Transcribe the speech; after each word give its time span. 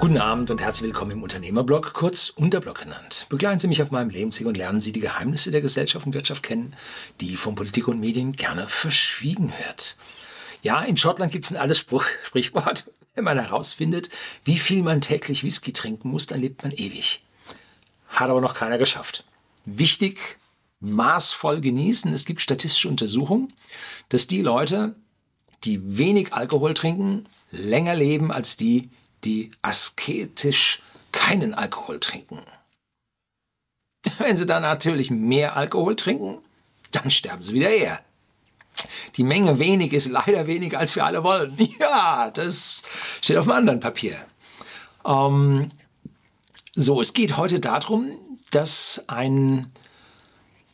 Guten 0.00 0.16
Abend 0.16 0.50
und 0.50 0.62
herzlich 0.62 0.86
willkommen 0.86 1.10
im 1.10 1.22
Unternehmerblog, 1.22 1.92
kurz 1.92 2.30
Unterblog 2.30 2.78
genannt. 2.78 3.26
Begleiten 3.28 3.60
Sie 3.60 3.68
mich 3.68 3.82
auf 3.82 3.90
meinem 3.90 4.08
Lebensweg 4.08 4.46
und 4.46 4.56
lernen 4.56 4.80
Sie 4.80 4.92
die 4.92 5.00
Geheimnisse 5.00 5.50
der 5.50 5.60
Gesellschaft 5.60 6.06
und 6.06 6.14
Wirtschaft 6.14 6.42
kennen, 6.42 6.74
die 7.20 7.36
von 7.36 7.54
Politik 7.54 7.86
und 7.86 8.00
Medien 8.00 8.32
gerne 8.32 8.66
verschwiegen 8.66 9.52
wird. 9.66 9.98
Ja, 10.62 10.80
in 10.80 10.96
Schottland 10.96 11.32
gibt 11.32 11.44
es 11.44 11.52
ein 11.52 11.58
altes 11.58 11.76
Spruch, 11.80 12.06
Sprichwort. 12.22 12.90
Wenn 13.14 13.24
man 13.24 13.38
herausfindet, 13.38 14.08
wie 14.42 14.58
viel 14.58 14.82
man 14.82 15.02
täglich 15.02 15.44
Whisky 15.44 15.74
trinken 15.74 16.08
muss, 16.08 16.26
dann 16.26 16.40
lebt 16.40 16.62
man 16.62 16.72
ewig. 16.72 17.22
Hat 18.08 18.30
aber 18.30 18.40
noch 18.40 18.54
keiner 18.54 18.78
geschafft. 18.78 19.24
Wichtig, 19.66 20.38
maßvoll 20.80 21.60
genießen. 21.60 22.10
Es 22.14 22.24
gibt 22.24 22.40
statistische 22.40 22.88
Untersuchungen, 22.88 23.52
dass 24.08 24.26
die 24.26 24.40
Leute, 24.40 24.94
die 25.64 25.98
wenig 25.98 26.32
Alkohol 26.32 26.72
trinken, 26.72 27.26
länger 27.50 27.94
leben 27.94 28.32
als 28.32 28.56
die, 28.56 28.88
die 29.24 29.50
asketisch 29.62 30.82
keinen 31.12 31.54
Alkohol 31.54 32.00
trinken. 32.00 32.40
Wenn 34.18 34.36
sie 34.36 34.46
dann 34.46 34.62
natürlich 34.62 35.10
mehr 35.10 35.56
Alkohol 35.56 35.96
trinken, 35.96 36.38
dann 36.92 37.10
sterben 37.10 37.42
sie 37.42 37.54
wieder 37.54 37.70
eher. 37.70 38.00
Die 39.16 39.24
Menge 39.24 39.58
wenig 39.58 39.92
ist 39.92 40.08
leider 40.08 40.46
weniger, 40.46 40.78
als 40.78 40.96
wir 40.96 41.04
alle 41.04 41.22
wollen. 41.22 41.56
Ja, 41.78 42.30
das 42.30 42.82
steht 43.20 43.36
auf 43.36 43.46
einem 43.46 43.58
anderen 43.58 43.80
Papier. 43.80 44.16
Ähm, 45.04 45.70
so, 46.74 47.00
es 47.00 47.12
geht 47.12 47.36
heute 47.36 47.60
darum, 47.60 48.38
dass 48.50 49.04
ein, 49.06 49.70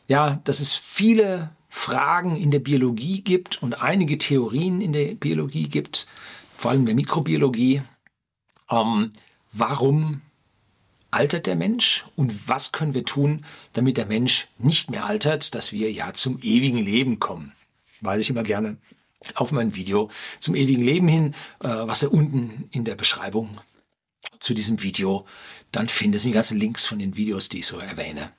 ja, 0.07 0.39
dass 0.43 0.59
es 0.59 0.75
viele 0.75 1.49
Fragen 1.69 2.35
in 2.35 2.51
der 2.51 2.59
Biologie 2.59 3.21
gibt 3.21 3.61
und 3.61 3.81
einige 3.81 4.17
Theorien 4.17 4.81
in 4.81 4.93
der 4.93 5.15
Biologie 5.15 5.67
gibt, 5.67 6.07
vor 6.57 6.71
allem 6.71 6.85
der 6.85 6.95
Mikrobiologie, 6.95 7.81
ähm, 8.69 9.13
warum 9.51 10.21
altert 11.11 11.47
der 11.47 11.55
Mensch 11.55 12.05
und 12.15 12.49
was 12.49 12.71
können 12.71 12.93
wir 12.93 13.05
tun, 13.05 13.45
damit 13.73 13.97
der 13.97 14.05
Mensch 14.05 14.47
nicht 14.57 14.91
mehr 14.91 15.05
altert, 15.05 15.55
dass 15.55 15.71
wir 15.71 15.91
ja 15.91 16.13
zum 16.13 16.39
ewigen 16.41 16.79
Leben 16.79 17.19
kommen. 17.19 17.53
Weise 18.01 18.21
ich 18.21 18.29
immer 18.29 18.43
gerne 18.43 18.77
auf 19.35 19.51
mein 19.51 19.73
Video 19.73 20.09
zum 20.39 20.53
ewigen 20.53 20.83
Leben 20.83 21.07
hin, 21.07 21.33
äh, 21.63 21.69
was 21.69 22.03
er 22.03 22.13
unten 22.13 22.69
in 22.71 22.83
der 22.83 22.95
Beschreibung 22.95 23.55
zu 24.39 24.53
diesem 24.53 24.83
Video 24.83 25.25
dann 25.71 25.87
findet. 25.87 26.21
sind 26.21 26.31
die 26.31 26.35
ganzen 26.35 26.59
Links 26.59 26.85
von 26.85 26.99
den 26.99 27.15
Videos, 27.15 27.49
die 27.49 27.59
ich 27.59 27.65
so 27.65 27.79
erwähne 27.79 28.31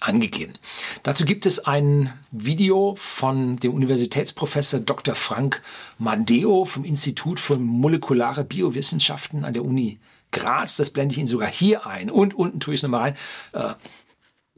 angegeben. 0.00 0.54
Dazu 1.02 1.24
gibt 1.24 1.46
es 1.46 1.66
ein 1.66 2.12
Video 2.30 2.94
von 2.96 3.56
dem 3.58 3.74
Universitätsprofessor 3.74 4.80
Dr. 4.80 5.14
Frank 5.14 5.62
Mandeo 5.98 6.64
vom 6.64 6.84
Institut 6.84 7.40
für 7.40 7.56
molekulare 7.56 8.44
Biowissenschaften 8.44 9.44
an 9.44 9.52
der 9.52 9.64
Uni 9.64 9.98
Graz. 10.30 10.76
Das 10.76 10.90
blende 10.90 11.12
ich 11.12 11.18
Ihnen 11.18 11.26
sogar 11.26 11.50
hier 11.50 11.86
ein 11.86 12.10
und 12.10 12.34
unten 12.34 12.60
tue 12.60 12.74
ich 12.74 12.78
es 12.78 12.82
nochmal 12.82 13.00
rein, 13.00 13.16
äh, 13.52 13.74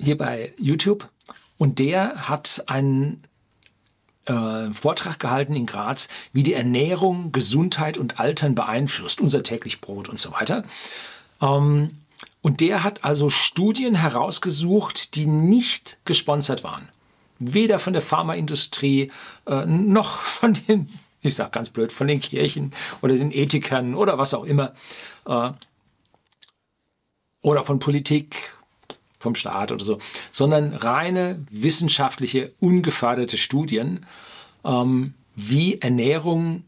hier 0.03 0.19
bei 0.19 0.53
YouTube. 0.59 1.09
Und 1.59 1.79
der 1.79 2.29
hat 2.29 2.65
einen 2.67 3.23
äh, 4.27 4.71
Vortrag 4.73 5.19
gehalten 5.19 5.55
in 5.55 5.67
Graz, 5.67 6.09
wie 6.33 6.43
die 6.43 6.55
Ernährung 6.55 7.33
Gesundheit 7.33 7.99
und 7.99 8.21
Altern 8.21 8.55
beeinflusst, 8.55 9.21
unser 9.21 9.43
täglich 9.43 9.81
Brot 9.81 10.09
und 10.09 10.19
so 10.19 10.33
weiter. 10.33 10.65
Ähm, 11.41 12.02
und 12.41 12.61
der 12.61 12.83
hat 12.83 13.05
also 13.05 13.31
Studien 13.31 13.95
herausgesucht, 13.95 15.15
die 15.15 15.27
nicht 15.27 15.99
gesponsert 16.05 16.65
waren. 16.65 16.89
Weder 17.39 17.79
von 17.79 17.93
der 17.93 18.03
Pharmaindustrie 18.03 19.11
äh, 19.47 19.67
noch 19.67 20.19
von 20.19 20.55
den, 20.55 20.89
ich 21.23 21.35
sag 21.35 21.53
ganz 21.53 21.71
blöd, 21.71 21.93
von 21.93 22.09
den 22.09 22.21
Kirchen 22.21 22.73
oder 23.01 23.15
den 23.15 23.33
Ethikern 23.33 23.95
oder 23.95 24.19
was 24.19 24.35
auch 24.35 24.45
immer. 24.45 24.75
Äh, 25.27 25.51
oder 27.43 27.65
von 27.65 27.79
Politik, 27.79 28.55
vom 29.19 29.35
Staat 29.35 29.73
oder 29.73 29.85
so, 29.85 29.99
sondern 30.31 30.75
reine 30.75 31.45
wissenschaftliche, 31.51 32.53
ungeförderte 32.61 33.37
Studien, 33.37 34.07
ähm, 34.65 35.15
wie 35.35 35.81
Ernährung 35.81 36.65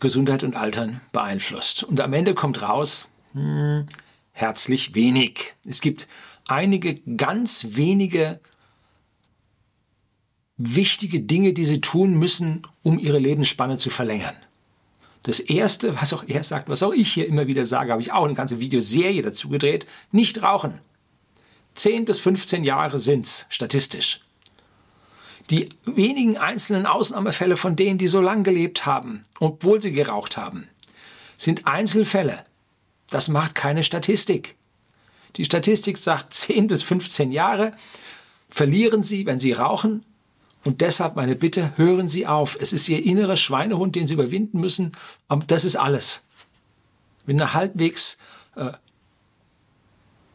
Gesundheit 0.00 0.42
und 0.42 0.56
Altern 0.56 1.00
beeinflusst. 1.12 1.82
Und 1.84 2.00
am 2.00 2.12
Ende 2.12 2.34
kommt 2.34 2.62
raus, 2.62 3.08
hm, 3.32 3.86
herzlich 4.34 4.94
wenig. 4.94 5.54
Es 5.64 5.80
gibt 5.80 6.06
einige 6.46 6.96
ganz 7.16 7.68
wenige 7.70 8.40
wichtige 10.56 11.20
Dinge, 11.20 11.54
die 11.54 11.64
sie 11.64 11.80
tun 11.80 12.14
müssen, 12.14 12.66
um 12.82 12.98
ihre 12.98 13.18
Lebensspanne 13.18 13.78
zu 13.78 13.90
verlängern. 13.90 14.36
Das 15.22 15.40
erste, 15.40 15.98
was 16.00 16.12
auch 16.12 16.24
er 16.26 16.44
sagt, 16.44 16.68
was 16.68 16.82
auch 16.82 16.92
ich 16.92 17.12
hier 17.12 17.26
immer 17.26 17.46
wieder 17.46 17.64
sage, 17.64 17.92
habe 17.92 18.02
ich 18.02 18.12
auch 18.12 18.24
eine 18.24 18.34
ganze 18.34 18.60
Videoserie 18.60 19.22
dazu 19.22 19.48
gedreht, 19.48 19.86
nicht 20.12 20.42
rauchen. 20.42 20.80
10 21.76 22.04
bis 22.04 22.20
15 22.20 22.62
Jahre 22.62 22.98
sind's 22.98 23.46
statistisch. 23.48 24.20
Die 25.50 25.70
wenigen 25.84 26.36
einzelnen 26.36 26.86
Ausnahmefälle 26.86 27.56
von 27.56 27.76
denen, 27.76 27.98
die 27.98 28.08
so 28.08 28.20
lang 28.20 28.44
gelebt 28.44 28.86
haben, 28.86 29.22
obwohl 29.40 29.80
sie 29.80 29.92
geraucht 29.92 30.36
haben, 30.36 30.68
sind 31.36 31.66
Einzelfälle. 31.66 32.44
Das 33.14 33.28
macht 33.28 33.54
keine 33.54 33.84
Statistik. 33.84 34.56
Die 35.36 35.44
Statistik 35.44 35.98
sagt 35.98 36.34
10 36.34 36.66
bis 36.66 36.82
15 36.82 37.30
Jahre 37.30 37.70
verlieren 38.50 39.04
Sie, 39.04 39.24
wenn 39.24 39.38
Sie 39.38 39.52
rauchen. 39.52 40.04
Und 40.64 40.80
deshalb 40.80 41.14
meine 41.14 41.36
Bitte, 41.36 41.74
hören 41.76 42.08
Sie 42.08 42.26
auf. 42.26 42.56
Es 42.60 42.72
ist 42.72 42.88
Ihr 42.88 43.06
innerer 43.06 43.36
Schweinehund, 43.36 43.94
den 43.94 44.08
Sie 44.08 44.14
überwinden 44.14 44.58
müssen. 44.58 44.90
Das 45.46 45.64
ist 45.64 45.76
alles. 45.76 46.22
Mit 47.24 47.40
einer 47.40 47.54
halbwegs, 47.54 48.18
äh, 48.56 48.72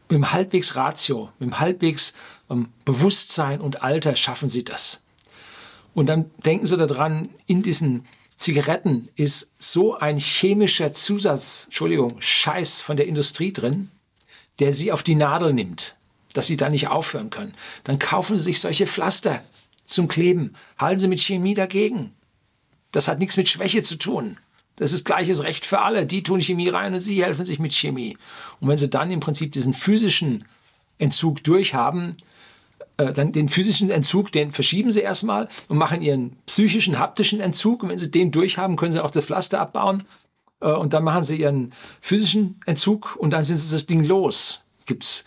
mit 0.08 0.12
einem 0.12 0.32
halbwegs 0.32 0.74
Ratio, 0.74 1.30
mit 1.38 1.48
einem 1.48 1.60
halbwegs 1.60 2.14
ähm, 2.48 2.70
Bewusstsein 2.86 3.60
und 3.60 3.82
Alter 3.82 4.16
schaffen 4.16 4.48
Sie 4.48 4.64
das. 4.64 5.02
Und 5.92 6.06
dann 6.06 6.30
denken 6.46 6.66
Sie 6.66 6.78
daran, 6.78 7.28
in 7.44 7.62
diesen 7.62 8.06
Zigaretten 8.40 9.10
ist 9.16 9.52
so 9.58 9.98
ein 9.98 10.18
chemischer 10.18 10.94
Zusatz, 10.94 11.64
Entschuldigung, 11.66 12.16
Scheiß 12.20 12.80
von 12.80 12.96
der 12.96 13.06
Industrie 13.06 13.52
drin, 13.52 13.90
der 14.60 14.72
sie 14.72 14.92
auf 14.92 15.02
die 15.02 15.14
Nadel 15.14 15.52
nimmt, 15.52 15.94
dass 16.32 16.46
sie 16.46 16.56
da 16.56 16.70
nicht 16.70 16.88
aufhören 16.88 17.28
können. 17.28 17.52
Dann 17.84 17.98
kaufen 17.98 18.38
sie 18.38 18.46
sich 18.46 18.60
solche 18.60 18.86
Pflaster 18.86 19.44
zum 19.84 20.08
Kleben. 20.08 20.54
Halten 20.78 21.00
sie 21.00 21.08
mit 21.08 21.20
Chemie 21.20 21.52
dagegen. 21.52 22.14
Das 22.92 23.08
hat 23.08 23.18
nichts 23.18 23.36
mit 23.36 23.50
Schwäche 23.50 23.82
zu 23.82 23.96
tun. 23.96 24.38
Das 24.76 24.94
ist 24.94 25.04
gleiches 25.04 25.42
Recht 25.42 25.66
für 25.66 25.80
alle. 25.80 26.06
Die 26.06 26.22
tun 26.22 26.40
Chemie 26.40 26.70
rein 26.70 26.94
und 26.94 27.00
sie 27.00 27.22
helfen 27.22 27.44
sich 27.44 27.58
mit 27.58 27.74
Chemie. 27.74 28.16
Und 28.58 28.68
wenn 28.68 28.78
sie 28.78 28.88
dann 28.88 29.10
im 29.10 29.20
Prinzip 29.20 29.52
diesen 29.52 29.74
physischen 29.74 30.46
Entzug 30.96 31.44
durchhaben, 31.44 32.16
äh, 33.00 33.12
dann 33.12 33.32
den 33.32 33.48
physischen 33.48 33.90
Entzug, 33.90 34.30
den 34.32 34.52
verschieben 34.52 34.92
sie 34.92 35.00
erstmal 35.00 35.48
und 35.68 35.78
machen 35.78 36.02
ihren 36.02 36.36
psychischen, 36.46 36.98
haptischen 36.98 37.40
Entzug. 37.40 37.82
Und 37.82 37.88
wenn 37.88 37.98
sie 37.98 38.10
den 38.10 38.30
durchhaben, 38.30 38.76
können 38.76 38.92
sie 38.92 39.02
auch 39.02 39.10
das 39.10 39.24
Pflaster 39.24 39.60
abbauen. 39.60 40.04
Äh, 40.60 40.72
und 40.72 40.92
dann 40.92 41.04
machen 41.04 41.24
sie 41.24 41.36
ihren 41.36 41.72
physischen 42.00 42.60
Entzug 42.66 43.16
und 43.16 43.30
dann 43.30 43.44
sind 43.44 43.56
sie 43.56 43.72
das 43.74 43.86
Ding 43.86 44.04
los. 44.04 44.60
Gibt's 44.86 45.24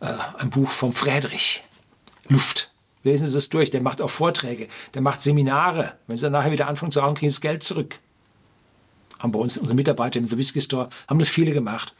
äh, 0.00 0.14
ein 0.38 0.50
Buch 0.50 0.70
vom 0.70 0.92
Friedrich. 0.92 1.62
Luft. 2.28 2.70
Lesen 3.02 3.26
Sie 3.26 3.34
das 3.34 3.48
durch. 3.48 3.70
Der 3.70 3.82
macht 3.82 4.02
auch 4.02 4.10
Vorträge. 4.10 4.68
Der 4.94 5.02
macht 5.02 5.20
Seminare. 5.20 5.94
Wenn 6.06 6.16
Sie 6.16 6.22
dann 6.22 6.32
nachher 6.32 6.52
wieder 6.52 6.68
anfangen 6.68 6.92
zu 6.92 7.00
rauchen, 7.00 7.14
kriegen 7.14 7.30
Sie 7.30 7.36
das 7.36 7.40
Geld 7.40 7.62
zurück. 7.62 7.98
Haben 9.18 9.32
bei 9.32 9.38
uns 9.38 9.56
unsere 9.56 9.74
Mitarbeiter 9.74 10.18
im 10.18 10.28
The 10.28 10.36
Whisky 10.36 10.60
Store, 10.60 10.88
haben 11.08 11.18
das 11.18 11.28
viele 11.28 11.52
gemacht. 11.52 11.94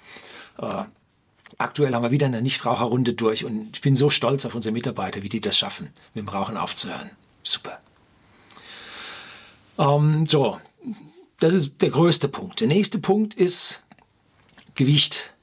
Aktuell 1.61 1.95
haben 1.95 2.03
wir 2.03 2.11
wieder 2.11 2.25
eine 2.25 2.41
Nichtraucherrunde 2.41 3.13
durch 3.13 3.45
und 3.45 3.77
ich 3.77 3.83
bin 3.83 3.95
so 3.95 4.09
stolz 4.09 4.47
auf 4.47 4.55
unsere 4.55 4.73
Mitarbeiter, 4.73 5.23
wie 5.23 5.29
die 5.29 5.43
das 5.43 5.59
schaffen, 5.59 5.91
mit 6.15 6.25
dem 6.25 6.29
Rauchen 6.31 6.57
aufzuhören. 6.57 7.11
Super. 7.43 7.81
Ähm, 9.79 10.25
so, 10.27 10.59
das 11.39 11.53
ist 11.53 11.83
der 11.83 11.91
größte 11.91 12.29
Punkt. 12.29 12.61
Der 12.61 12.67
nächste 12.67 12.99
Punkt 12.99 13.35
ist 13.35 13.83
Gewicht. 14.75 15.35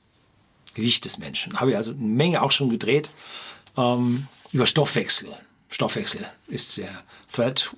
Gewicht 0.73 1.05
des 1.05 1.19
Menschen. 1.19 1.59
Habe 1.59 1.69
ich 1.69 1.77
also 1.77 1.91
eine 1.91 2.01
Menge 2.01 2.41
auch 2.41 2.51
schon 2.51 2.71
gedreht 2.71 3.11
ähm, 3.77 4.27
über 4.51 4.65
Stoffwechsel. 4.65 5.29
Stoffwechsel 5.69 6.25
ist 6.47 6.77
der 6.77 7.03
Thread 7.31 7.75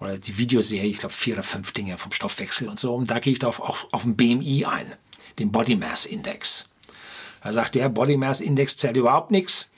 oder 0.00 0.18
die 0.18 0.36
Videoserie, 0.36 0.90
ich 0.90 0.98
glaube 0.98 1.14
vier 1.14 1.32
oder 1.32 1.42
fünf 1.42 1.72
Dinge 1.72 1.96
vom 1.96 2.12
Stoffwechsel 2.12 2.68
und 2.68 2.78
so. 2.78 2.94
Und 2.94 3.10
da 3.10 3.20
gehe 3.20 3.32
ich 3.32 3.38
darauf 3.38 3.60
auf, 3.60 3.88
auf 3.90 4.02
den 4.02 4.16
BMI 4.16 4.66
ein, 4.66 4.92
den 5.38 5.50
Body 5.50 5.76
Mass 5.76 6.04
Index. 6.04 6.68
Da 7.44 7.52
sagt 7.52 7.74
der 7.74 7.88
Body 7.90 8.16
Mass 8.16 8.40
Index 8.40 8.76
zählt 8.76 8.96
überhaupt 8.96 9.30
nichts, 9.30 9.70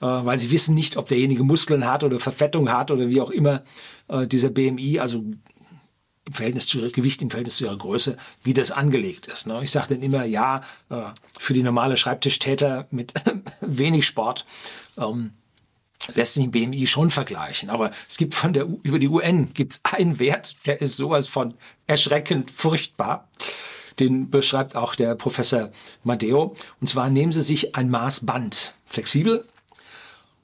äh, 0.00 0.06
weil 0.06 0.38
sie 0.38 0.50
wissen 0.50 0.74
nicht, 0.74 0.96
ob 0.96 1.08
derjenige 1.08 1.42
Muskeln 1.42 1.86
hat 1.86 2.04
oder 2.04 2.20
Verfettung 2.20 2.70
hat 2.70 2.90
oder 2.90 3.08
wie 3.08 3.20
auch 3.20 3.30
immer 3.30 3.64
äh, 4.08 4.26
dieser 4.26 4.50
BMI, 4.50 5.00
also 5.00 5.24
im 6.26 6.32
Verhältnis 6.32 6.66
zu 6.66 6.78
ihrem 6.78 6.92
Gewicht, 6.92 7.22
im 7.22 7.30
Verhältnis 7.30 7.56
zu 7.56 7.64
ihrer 7.64 7.78
Größe, 7.78 8.18
wie 8.42 8.52
das 8.52 8.70
angelegt 8.70 9.28
ist. 9.28 9.46
Ne? 9.46 9.60
Ich 9.62 9.70
sage 9.70 9.94
dann 9.94 10.02
immer, 10.02 10.24
ja, 10.24 10.60
äh, 10.90 11.02
für 11.38 11.54
die 11.54 11.62
normale 11.62 11.96
Schreibtischtäter 11.96 12.86
mit 12.90 13.14
wenig 13.60 14.06
Sport 14.06 14.44
ähm, 14.98 15.32
lässt 16.14 16.34
sich 16.34 16.50
BMI 16.50 16.86
schon 16.86 17.10
vergleichen. 17.10 17.70
Aber 17.70 17.92
es 18.08 18.18
gibt 18.18 18.34
von 18.34 18.52
der, 18.52 18.66
über 18.82 18.98
die 18.98 19.08
UN 19.08 19.54
gibt's 19.54 19.80
einen 19.84 20.18
Wert, 20.18 20.56
der 20.66 20.82
ist 20.82 20.96
sowas 20.96 21.28
von 21.28 21.54
erschreckend 21.86 22.50
furchtbar. 22.50 23.28
Den 23.98 24.30
beschreibt 24.30 24.76
auch 24.76 24.94
der 24.94 25.14
Professor 25.14 25.70
Matteo. 26.04 26.54
Und 26.80 26.88
zwar 26.88 27.10
nehmen 27.10 27.32
Sie 27.32 27.42
sich 27.42 27.76
ein 27.76 27.90
Maßband, 27.90 28.74
flexibel. 28.84 29.44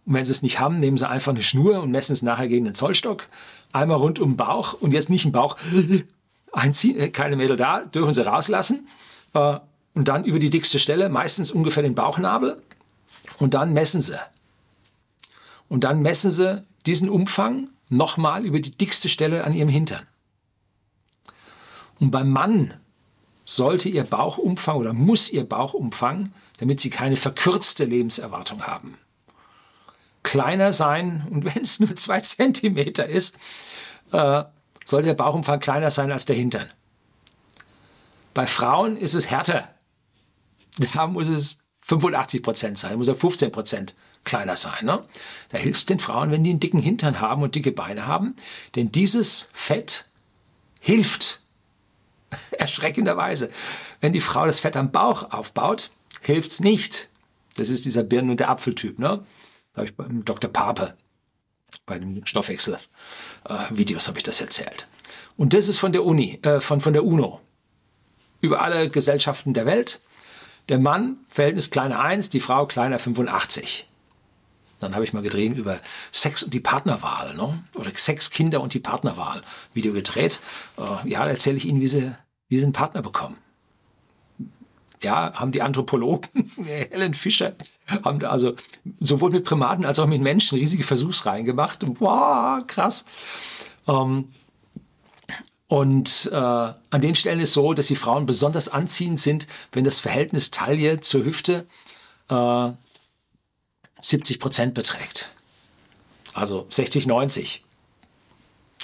Und 0.05 0.15
wenn 0.15 0.25
Sie 0.25 0.33
es 0.33 0.43
nicht 0.43 0.59
haben, 0.59 0.79
nehmen 0.79 0.97
Sie 0.97 1.09
einfach 1.09 1.33
eine 1.33 1.43
Schnur 1.43 1.83
und 1.83 1.91
messen 1.91 2.13
es 2.13 2.23
nachher 2.23 2.49
gegen 2.49 2.65
den 2.65 2.75
Zollstock. 2.75 3.29
Einmal 3.73 3.99
rund 3.99 4.19
um 4.19 4.33
den 4.33 4.37
Bauch 4.37 4.75
und 4.75 4.93
jetzt 4.93 5.11
nicht 5.11 5.25
im 5.25 5.33
Bauch 5.33 5.57
einziehen, 6.53 6.99
äh, 6.99 7.11
keine 7.11 7.37
Mädel 7.37 7.57
da, 7.57 7.81
dürfen 7.83 8.15
Sie 8.15 8.25
rauslassen. 8.25 8.87
Äh, 9.35 9.59
und 9.95 10.09
dann 10.09 10.25
über 10.25 10.39
die 10.39 10.51
dickste 10.51 10.79
Stelle, 10.79 11.09
meistens 11.09 11.51
ungefähr 11.51 11.83
den 11.83 11.95
Bauchnabel. 11.95 12.63
Und 13.39 13.55
dann 13.55 13.73
messen 13.73 14.01
Sie. 14.01 14.19
Und 15.69 15.85
dann 15.85 16.01
messen 16.03 16.31
Sie 16.31 16.65
diesen 16.87 17.09
Umfang 17.09 17.69
nochmal 17.89 18.45
über 18.45 18.61
die 18.61 18.77
dickste 18.77 19.09
Stelle 19.09 19.45
an 19.45 19.53
Ihrem 19.53 19.69
Hintern. 19.69 20.07
Und 22.01 22.11
beim 22.11 22.31
Mann 22.31 22.75
sollte 23.57 23.89
Ihr 23.89 24.05
Bauchumfang 24.05 24.77
oder 24.77 24.93
muss 24.93 25.31
Ihr 25.31 25.45
Bauchumfang, 25.45 26.33
damit 26.59 26.81
Sie 26.81 26.91
keine 26.91 27.17
verkürzte 27.17 27.85
Lebenserwartung 27.85 28.63
haben, 28.63 28.97
kleiner 30.23 30.73
sein. 30.73 31.27
Und 31.31 31.45
wenn 31.55 31.63
es 31.63 31.81
nur 31.81 31.95
zwei 31.97 32.21
Zentimeter 32.21 33.07
ist, 33.07 33.37
äh, 34.13 34.45
sollte 34.85 35.09
der 35.09 35.15
Bauchumfang 35.15 35.61
kleiner 35.61 35.91
sein 35.91 36.11
als 36.11 36.25
der 36.25 36.37
Hintern. 36.37 36.71
Bei 38.35 38.47
Frauen 38.47 38.97
ist 38.97 39.15
es 39.15 39.31
härter. 39.31 39.69
Da 40.95 41.07
muss 41.07 41.29
es 41.29 41.59
85 41.83 42.43
Prozent 42.43 42.79
sein, 42.79 42.97
muss 42.97 43.09
er 43.09 43.15
15 43.15 43.53
Prozent 43.53 43.95
kleiner 44.25 44.57
sein. 44.57 44.87
Ne? 44.87 45.05
Da 45.51 45.59
hilft 45.59 45.81
es 45.81 45.87
den 45.87 45.99
Frauen, 45.99 46.31
wenn 46.31 46.43
die 46.43 46.51
einen 46.51 46.61
dicken 46.61 46.81
Hintern 46.81 47.21
haben 47.21 47.43
und 47.43 47.55
dicke 47.55 47.73
Beine 47.73 48.07
haben, 48.07 48.37
denn 48.75 48.91
dieses 48.91 49.51
Fett 49.53 50.07
hilft 50.81 51.42
erschreckenderweise. 52.53 53.51
Wenn 54.01 54.13
die 54.13 54.21
Frau 54.21 54.47
das 54.47 54.61
Fett 54.61 54.77
am 54.77 54.93
Bauch 54.93 55.33
aufbaut, 55.33 55.91
hilft 56.21 56.51
es 56.51 56.61
nicht. 56.61 57.09
Das 57.57 57.69
ist 57.69 57.85
dieser 57.85 58.03
Birnen- 58.03 58.31
und 58.31 58.41
der 58.41 58.49
Apfeltyp. 58.49 58.99
Ne? 58.99 59.25
Da 59.73 59.77
habe 59.77 59.87
ich 59.87 59.97
beim 59.97 60.25
Dr. 60.25 60.51
Pape 60.51 60.95
bei 61.87 61.99
den 61.99 62.25
Stoffwechsel-Videos 62.27 64.09
habe 64.09 64.19
ich 64.19 64.25
das 64.25 64.41
erzählt. 64.41 64.89
Und 65.37 65.55
das 65.55 65.69
ist 65.69 65.79
von 65.79 65.93
der 65.93 66.05
Uni, 66.05 66.39
äh, 66.43 66.61
von, 66.61 66.81
von 66.81 66.93
der 66.93 67.05
UNO. 67.05 67.41
Über 68.41 68.63
alle 68.63 68.89
Gesellschaften 68.89 69.55
der 69.55 69.67
Welt. 69.67 70.01
Der 70.69 70.79
Mann 70.79 71.19
Verhältnis 71.29 71.71
kleiner 71.71 72.01
1, 72.01 72.31
die 72.31 72.41
Frau 72.41 72.67
kleiner 72.67 72.99
85. 72.99 73.89
Dann 74.79 74.95
habe 74.95 75.05
ich 75.05 75.13
mal 75.13 75.23
gedreht 75.23 75.57
über 75.57 75.81
Sex 76.11 76.43
und 76.43 76.55
die 76.55 76.61
Partnerwahl, 76.61 77.35
ne? 77.35 77.63
oder 77.75 77.91
Sex, 77.95 78.31
Kinder 78.31 78.61
und 78.61 78.75
die 78.75 78.81
Partnerwahl. 78.81 79.43
Video 79.75 79.93
gedreht. 79.93 80.41
Äh, 80.77 81.09
ja, 81.09 81.25
da 81.25 81.31
erzähle 81.31 81.57
ich 81.57 81.67
Ihnen, 81.67 81.81
wie 81.81 81.89
Sie, 81.89 82.15
wie 82.53 82.59
Sie 82.59 82.65
einen 82.65 82.75
Partner 82.75 83.01
bekommen. 83.01 83.39
Ja, 85.03 85.33
haben 85.33 85.53
die 85.53 85.63
Anthropologen, 85.63 86.53
Helen 86.65 87.15
Fischer, 87.15 87.55
haben 88.05 88.19
da 88.19 88.29
also 88.29 88.55
sowohl 89.01 89.31
mit 89.31 89.45
Primaten 89.45 89.87
als 89.87 89.99
auch 89.99 90.07
mit 90.07 90.21
Menschen 90.21 90.59
riesige 90.59 90.83
Versuchsreihen 90.85 91.47
gemacht. 91.47 91.79
Wow, 91.99 92.63
krass. 92.67 93.07
Ähm, 93.89 94.33
und 95.67 96.29
äh, 96.31 96.37
an 96.37 97.01
den 97.01 97.15
Stellen 97.15 97.41
ist 97.41 97.55
so, 97.55 97.73
dass 97.73 97.87
die 97.87 97.97
Frauen 97.97 98.27
besonders 98.27 98.69
anziehend 98.69 99.19
sind, 99.19 99.47
wenn 99.73 99.85
das 99.85 99.99
Verhältnis 99.99 100.51
Taille 100.51 101.01
zur 101.01 101.25
Hüfte 101.25 101.67
äh, 102.29 102.69
70 104.03 104.41
Prozent 104.41 104.75
beträgt. 104.75 105.33
Also 106.35 106.67
60, 106.69 107.07
90. 107.07 107.65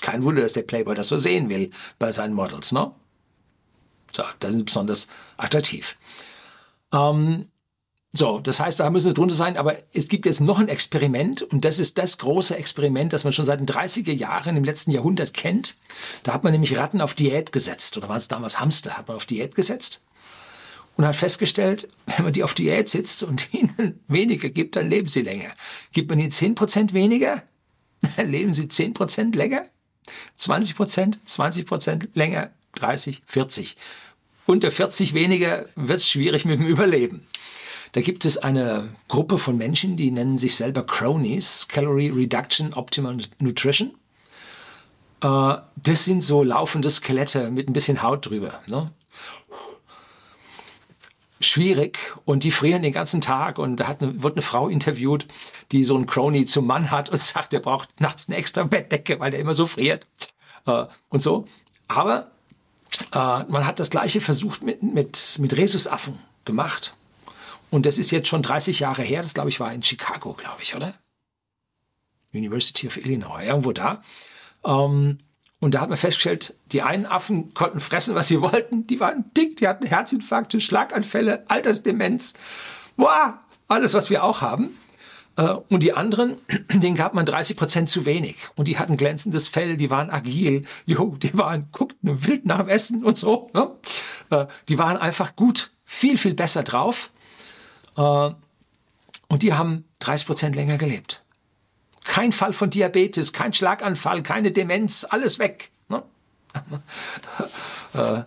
Kein 0.01 0.25
Wunder, 0.25 0.41
dass 0.41 0.55
der 0.55 0.63
Playboy 0.63 0.95
das 0.95 1.09
so 1.09 1.19
sehen 1.19 1.51
will 1.51 1.71
bei 1.99 2.13
seinen 2.13 2.33
Models, 2.33 2.73
ne? 2.73 2.93
So, 4.13 4.23
da 4.41 4.49
sind 4.51 4.59
sie 4.59 4.65
besonders 4.65 5.09
attraktiv. 5.37 5.97
Ähm, 6.93 7.49
so, 8.13 8.41
das 8.41 8.59
heißt, 8.59 8.81
da 8.81 8.89
müssen 8.89 9.09
sie 9.09 9.15
drunter 9.15 9.35
sein, 9.35 9.59
aber 9.59 9.77
es 9.93 10.09
gibt 10.09 10.25
jetzt 10.25 10.41
noch 10.41 10.59
ein 10.59 10.69
Experiment 10.69 11.43
und 11.43 11.65
das 11.65 11.79
ist 11.79 11.99
das 11.99 12.17
große 12.19 12.57
Experiment, 12.57 13.13
das 13.13 13.25
man 13.25 13.35
schon 13.35 13.45
seit 13.45 13.61
den 13.61 13.67
30er 13.67 14.13
Jahren 14.13 14.57
im 14.57 14.65
letzten 14.65 14.93
Jahrhundert 14.93 15.35
kennt. 15.35 15.77
Da 16.23 16.33
hat 16.33 16.43
man 16.43 16.53
nämlich 16.53 16.77
Ratten 16.77 17.03
auf 17.03 17.15
Diät 17.15 17.53
gesetzt 17.53 17.99
oder 17.99 18.09
waren 18.09 18.17
es 18.17 18.29
damals 18.29 18.61
Hamster, 18.61 18.97
hat 18.97 19.09
man 19.09 19.17
auf 19.17 19.27
Diät 19.27 19.55
gesetzt 19.55 20.07
und 20.97 21.05
hat 21.07 21.17
festgestellt, 21.17 21.89
wenn 22.07 22.25
man 22.25 22.33
die 22.33 22.45
auf 22.45 22.55
Diät 22.55 22.89
sitzt 22.89 23.23
und 23.23 23.53
ihnen 23.55 24.01
weniger 24.09 24.49
gibt, 24.49 24.77
dann 24.77 24.89
leben 24.89 25.09
sie 25.09 25.23
länger. 25.23 25.51
Gibt 25.93 26.09
man 26.09 26.19
ihnen 26.19 26.33
10% 26.33 26.95
weniger, 26.95 27.43
dann 28.17 28.31
leben 28.31 28.55
sie 28.55 28.65
10% 28.65 29.37
länger. 29.37 29.63
20%, 30.39 31.19
20% 31.27 32.09
länger, 32.15 32.51
30, 32.75 33.23
40. 33.27 33.77
Unter 34.47 34.71
40 34.71 35.15
weniger 35.15 35.67
wird 35.77 35.99
es 35.99 36.09
schwierig 36.09 36.45
mit 36.45 36.59
dem 36.59 36.67
Überleben. 36.67 37.27
Da 37.93 38.01
gibt 38.01 38.25
es 38.25 38.39
eine 38.39 38.89
Gruppe 39.09 39.39
von 39.39 39.57
Menschen, 39.57 39.97
die 39.97 40.11
nennen 40.11 40.39
sich 40.39 40.57
selber 40.57 40.85
Cronies, 40.85 41.67
Calorie 41.69 42.11
Reduction 42.11 42.75
Optimal 42.75 43.17
Nutrition. 43.39 43.95
Äh, 45.23 45.57
das 45.77 46.05
sind 46.05 46.23
so 46.23 46.43
laufende 46.43 46.91
Skelette 46.91 47.51
mit 47.51 47.69
ein 47.69 47.73
bisschen 47.73 48.03
Haut 48.03 48.27
drüber. 48.27 48.61
Ne? 48.67 48.91
schwierig 51.41 51.99
und 52.25 52.45
die 52.45 52.51
frieren 52.51 52.83
den 52.83 52.93
ganzen 52.93 53.21
Tag 53.21 53.59
und 53.59 53.77
da 53.77 53.87
hat 53.87 54.03
eine, 54.03 54.23
wird 54.23 54.35
eine 54.35 54.43
Frau 54.43 54.69
interviewt, 54.69 55.27
die 55.73 55.85
so 55.85 55.95
einen 55.95 56.07
Crony 56.07 56.45
zum 56.47 56.67
Mann 56.67 56.91
hat 56.91 57.11
und 57.11 57.23
sagt, 57.23 57.55
er 57.55 57.61
braucht 57.61 58.01
nachts 58.01 58.29
eine 58.29 58.37
extra 58.37 58.65
Bettdecke, 58.65 59.21
weil 59.21 59.31
der 59.31 59.41
immer 59.41 59.55
so 59.55 59.67
friert 59.67 60.07
äh, 60.67 60.87
und 61.09 61.21
so. 61.21 61.47
Aber 61.87 62.31
man 63.13 63.67
hat 63.67 63.81
das 63.81 63.91
gleiche 63.91 64.21
versucht 64.21 64.63
mit, 64.63 64.83
mit, 64.83 65.37
mit 65.39 65.57
Rhesusaffen 65.57 66.19
gemacht 66.45 66.97
und 67.71 67.87
das 67.87 67.99
ist 67.99 68.11
jetzt 68.11 68.29
schon 68.29 68.43
30 68.43 68.81
Jahre 68.81 69.03
her, 69.03 69.23
das 69.23 69.35
glaube 69.35 69.51
ich 69.51 69.61
war 69.61 69.73
in 69.73 69.83
Chicago, 69.83 70.33
glaube 70.33 70.63
ich, 70.63 70.75
oder? 70.75 70.95
University 72.33 72.87
of 72.87 72.97
Illinois, 72.97 73.45
irgendwo 73.45 73.73
da. 73.73 74.03
Ähm, 74.65 75.19
und 75.61 75.75
da 75.75 75.81
hat 75.81 75.89
man 75.89 75.99
festgestellt, 75.99 76.55
die 76.73 76.83
einen 76.83 77.07
Affen 77.07 77.53
konnten 77.55 77.81
fressen, 77.81 78.15
was 78.15 78.29
sie 78.29 78.41
wollten. 78.41 78.87
Die 78.87 79.01
waren 79.01 79.31
dick, 79.37 79.57
die 79.57 79.69
hatten 79.69 79.87
Herzinfarkte, 79.87 80.61
Schlaganfälle, 80.61 81.45
Altersdemenz. 81.49 82.35
Boah, 82.97 83.41
alles, 83.67 83.95
was 83.95 84.11
wir 84.11 84.25
auch 84.25 84.41
haben. 84.41 84.79
Äh, 85.39 85.55
und 85.71 85.83
die 85.83 85.95
anderen, 85.95 86.37
denen 86.73 86.97
gab 86.97 87.15
man 87.15 87.25
30 87.25 87.57
Prozent 87.57 87.89
zu 87.89 88.05
wenig. 88.05 88.37
Und 88.57 88.69
die 88.69 88.79
hatten 88.79 88.99
glänzendes 88.99 89.49
Fell, 89.49 89.77
die 89.77 89.91
waren 89.91 90.11
agil. 90.11 90.67
Jo, 90.87 91.17
die 91.17 91.37
waren, 91.39 91.69
guckten 91.73 92.27
wild 92.27 92.45
nach 92.45 92.59
dem 92.59 92.69
Essen 92.69 93.05
und 93.05 93.17
so. 93.17 93.51
Ne? 93.55 93.71
Äh, 94.31 94.47
die 94.69 94.79
waren 94.79 94.97
einfach 94.97 95.37
gut, 95.37 95.71
viel, 95.85 96.19
viel 96.19 96.35
besser 96.35 96.63
drauf. 96.65 97.11
Äh, 97.97 98.31
und 99.31 99.43
die 99.43 99.55
haben 99.55 99.85
30 100.01 100.27
Prozent 100.27 100.57
länger 100.57 100.77
gelebt. 100.77 101.23
Kein 102.05 102.33
Fall 102.33 102.53
von 102.53 102.71
Diabetes, 102.71 103.33
kein 103.33 103.53
Schlaganfall, 103.53 104.23
keine 104.23 104.51
Demenz, 104.51 105.07
alles 105.09 105.39
weg. 105.39 105.71
Ne? 105.89 106.03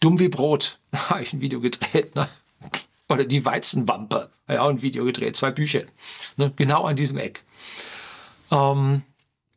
dumm 0.00 0.18
wie 0.18 0.28
Brot, 0.28 0.80
habe 1.08 1.22
ich 1.22 1.32
ein 1.32 1.40
Video 1.40 1.60
gedreht. 1.60 2.16
Ne? 2.16 2.28
Oder 3.08 3.24
die 3.24 3.44
Weizenwampe, 3.44 4.30
auch 4.46 4.68
ein 4.68 4.82
Video 4.82 5.04
gedreht, 5.04 5.36
zwei 5.36 5.50
Bücher. 5.50 5.82
Ne? 6.36 6.52
Genau 6.56 6.84
an 6.84 6.96
diesem 6.96 7.18
Eck. 7.18 7.42
Ähm, 8.50 9.02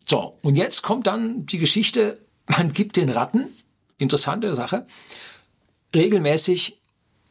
so, 0.08 0.38
und 0.41 0.55
jetzt 0.55 0.81
kommt 0.81 1.08
dann 1.08 1.46
die 1.46 1.58
Geschichte, 1.58 2.20
man 2.48 2.74
gibt 2.74 2.98
den 2.98 3.10
Ratten, 3.10 3.48
interessante 3.98 4.55
Sache, 4.55 4.88
regelmäßig 5.93 6.79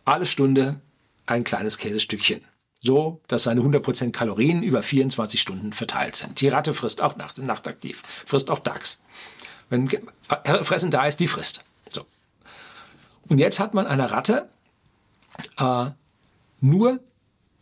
alle 0.04 0.26
Stunde 0.26 0.80
ein 1.26 1.44
kleines 1.44 1.78
Käsestückchen 1.78 2.42
so 2.80 3.20
dass 3.28 3.44
seine 3.44 3.60
100% 3.60 4.10
Kalorien 4.10 4.62
über 4.62 4.82
24 4.82 5.40
Stunden 5.40 5.72
verteilt 5.72 6.16
sind. 6.16 6.40
Die 6.40 6.48
Ratte 6.48 6.74
frisst 6.74 7.02
auch 7.02 7.16
nachts, 7.16 7.38
nachtaktiv, 7.38 8.02
frisst 8.26 8.50
auch 8.50 8.60
tags. 8.60 9.02
Wenn 9.68 9.88
äh, 10.44 10.64
Fressen 10.64 10.90
da 10.90 11.06
ist, 11.06 11.20
die 11.20 11.28
frisst. 11.28 11.64
So. 11.90 12.04
Und 13.28 13.38
jetzt 13.38 13.60
hat 13.60 13.74
man 13.74 13.86
einer 13.86 14.10
Ratte 14.10 14.48
äh, 15.58 15.90
nur 16.60 17.00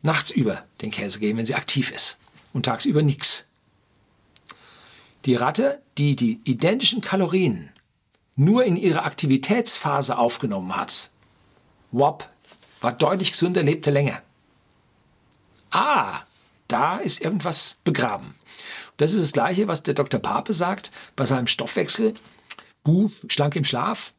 nachts 0.02 0.30
über 0.30 0.64
den 0.80 0.90
Käse 0.90 1.18
gegeben, 1.18 1.38
wenn 1.38 1.46
sie 1.46 1.54
aktiv 1.54 1.90
ist 1.90 2.18
und 2.52 2.66
tagsüber 2.66 3.02
nichts. 3.02 3.46
Die 5.24 5.34
Ratte, 5.34 5.82
die 5.98 6.16
die 6.16 6.40
identischen 6.44 7.00
Kalorien 7.00 7.70
nur 8.36 8.64
in 8.64 8.76
ihrer 8.76 9.04
Aktivitätsphase 9.04 10.16
aufgenommen 10.16 10.76
hat, 10.76 11.10
wop, 11.90 12.28
war 12.80 12.92
deutlich 12.92 13.32
gesünder, 13.32 13.62
lebte 13.62 13.90
länger 13.90 14.22
ah, 15.70 16.22
da 16.66 16.98
ist 16.98 17.20
irgendwas 17.20 17.78
begraben. 17.84 18.34
Das 18.96 19.12
ist 19.12 19.22
das 19.22 19.32
Gleiche, 19.32 19.68
was 19.68 19.82
der 19.82 19.94
Dr. 19.94 20.20
Pape 20.20 20.52
sagt 20.52 20.90
bei 21.16 21.24
seinem 21.24 21.46
Stoffwechsel, 21.46 22.14
Buch 22.84 23.10
Schlank 23.28 23.56
im 23.56 23.64
Schlaf, 23.64 24.12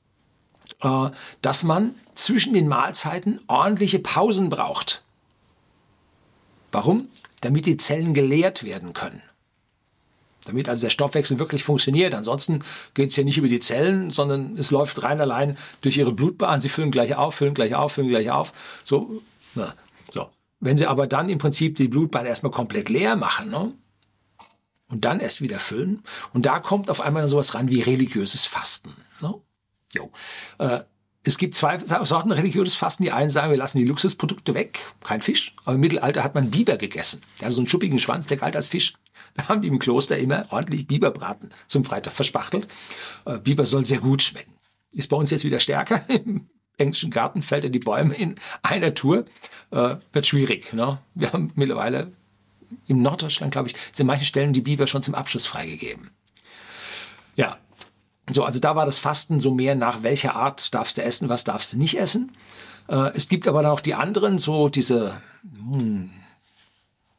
äh, 0.82 1.10
dass 1.42 1.64
man 1.64 1.96
zwischen 2.14 2.54
den 2.54 2.68
Mahlzeiten 2.68 3.40
ordentliche 3.48 4.00
Pausen 4.00 4.50
braucht. 4.50 5.04
Warum? 6.72 7.08
Damit 7.42 7.66
die 7.66 7.78
Zellen 7.78 8.14
geleert 8.14 8.64
werden 8.64 8.94
können. 8.94 9.22
damit 10.46 10.68
also 10.68 10.86
der 10.86 10.90
Stoffwechsel 10.90 11.38
wirklich 11.38 11.64
funktioniert. 11.64 12.16
Ansonsten 12.16 12.64
geht 12.94 13.10
es 13.10 13.16
ja 13.16 13.24
nicht 13.24 13.38
über 13.38 13.48
die 13.48 13.60
Zellen, 13.60 14.10
sondern 14.10 14.58
es 14.58 14.72
läuft 14.72 15.04
rein 15.04 15.22
allein 15.22 15.58
durch 15.82 15.98
ihre 15.98 16.12
Blutbahn. 16.12 16.62
Sie 16.62 16.70
füllen 16.70 16.92
gleich 16.92 17.16
auf, 17.16 17.36
füllen 17.36 17.54
gleich 17.54 17.76
auf, 17.76 17.94
füllen 17.94 18.10
gleich 18.10 18.32
auf. 18.32 18.54
So, 18.84 19.22
na, 19.56 19.74
so. 20.12 20.30
Wenn 20.60 20.78
sie 20.78 20.88
aber 20.88 21.08
dann 21.08 21.30
im 21.30 21.38
Prinzip 21.38 21.76
die 21.76 21.88
Blutbahn 21.88 22.26
erstmal 22.26 22.52
komplett 22.52 22.90
leer 22.90 23.16
machen, 23.16 23.50
ne? 23.50 23.74
und 24.90 25.06
dann 25.06 25.20
erst 25.20 25.42
wieder 25.42 25.60
füllen, 25.60 26.04
und 26.34 26.46
da 26.46 26.60
kommt 26.60 26.90
auf 26.90 27.02
einmal 27.02 27.30
sowas 27.30 27.54
ran 27.54 27.70
wie 27.70 27.82
religiöses 27.82 28.46
Fasten. 28.46 28.96
Jo. 29.94 30.12
Äh, 30.58 30.82
es 31.24 31.38
gibt 31.38 31.56
zwei 31.56 31.78
Sorten 31.78 32.32
religiöses 32.32 32.76
Fasten. 32.76 33.04
Die 33.04 33.12
einen 33.12 33.30
sagen, 33.30 33.52
wir 33.52 33.58
lassen 33.58 33.78
die 33.78 33.86
Luxusprodukte 33.86 34.54
weg, 34.54 34.80
kein 35.04 35.22
Fisch. 35.22 35.54
Aber 35.66 35.76
im 35.76 35.82
Mittelalter 35.82 36.24
hat 36.24 36.34
man 36.34 36.50
Biber 36.50 36.78
gegessen. 36.78 37.22
Hatte 37.42 37.52
so 37.52 37.62
einen 37.62 37.68
schuppigen 37.68 38.00
Schwanz, 38.00 38.28
der 38.28 38.38
galt 38.38 38.56
als 38.56 38.68
Fisch. 38.68 38.94
Da 39.36 39.48
haben 39.48 39.62
die 39.62 39.68
im 39.68 39.78
Kloster 39.78 40.18
immer 40.18 40.44
ordentlich 40.50 40.88
Biberbraten 40.88 41.54
zum 41.68 41.86
Freitag 41.86 42.14
verspachtelt. 42.14 42.68
Äh, 43.26 43.38
Biber 43.38 43.66
soll 43.66 43.86
sehr 43.86 44.00
gut 44.00 44.24
schmecken. 44.24 44.56
Ist 44.92 45.08
bei 45.08 45.16
uns 45.16 45.30
jetzt 45.30 45.44
wieder 45.44 45.60
stärker. 45.60 46.04
Im 46.10 46.50
englischen 46.78 47.12
Garten 47.12 47.44
fällt 47.44 47.64
er 47.64 47.70
die 47.70 47.80
Bäume 47.80 48.16
in 48.16 48.36
einer 48.64 48.96
Tour. 48.96 49.26
Äh, 49.70 49.98
wird 50.12 50.26
schwierig. 50.26 50.74
Ne? 50.74 50.98
Wir 51.14 51.32
haben 51.32 51.52
mittlerweile 51.56 52.12
im 52.88 53.02
Norddeutschland, 53.04 53.52
glaube 53.52 53.70
ich, 53.70 53.76
sind 53.94 54.08
manchen 54.08 54.26
Stellen 54.26 54.54
die 54.54 54.62
Biber 54.62 54.88
schon 54.88 55.04
zum 55.04 55.14
Abschluss 55.16 55.46
freigegeben. 55.46 56.10
Ja, 57.36 57.58
so, 58.32 58.44
also 58.44 58.60
da 58.60 58.76
war 58.76 58.86
das 58.86 59.00
Fasten 59.00 59.40
so 59.40 59.54
mehr 59.54 59.76
nach 59.76 60.04
welcher 60.04 60.36
Art 60.36 60.74
darfst 60.74 60.98
du 60.98 61.04
essen, 61.04 61.30
was 61.30 61.44
darfst 61.44 61.74
du 61.74 61.78
nicht 61.78 61.98
essen. 61.98 62.32
Äh, 62.88 63.12
es 63.16 63.30
gibt 63.30 63.48
aber 63.48 63.62
noch 63.62 63.80
die 63.80 63.96
anderen, 63.96 64.38
so 64.38 64.70
diese, 64.70 65.22
hm, 65.44 66.12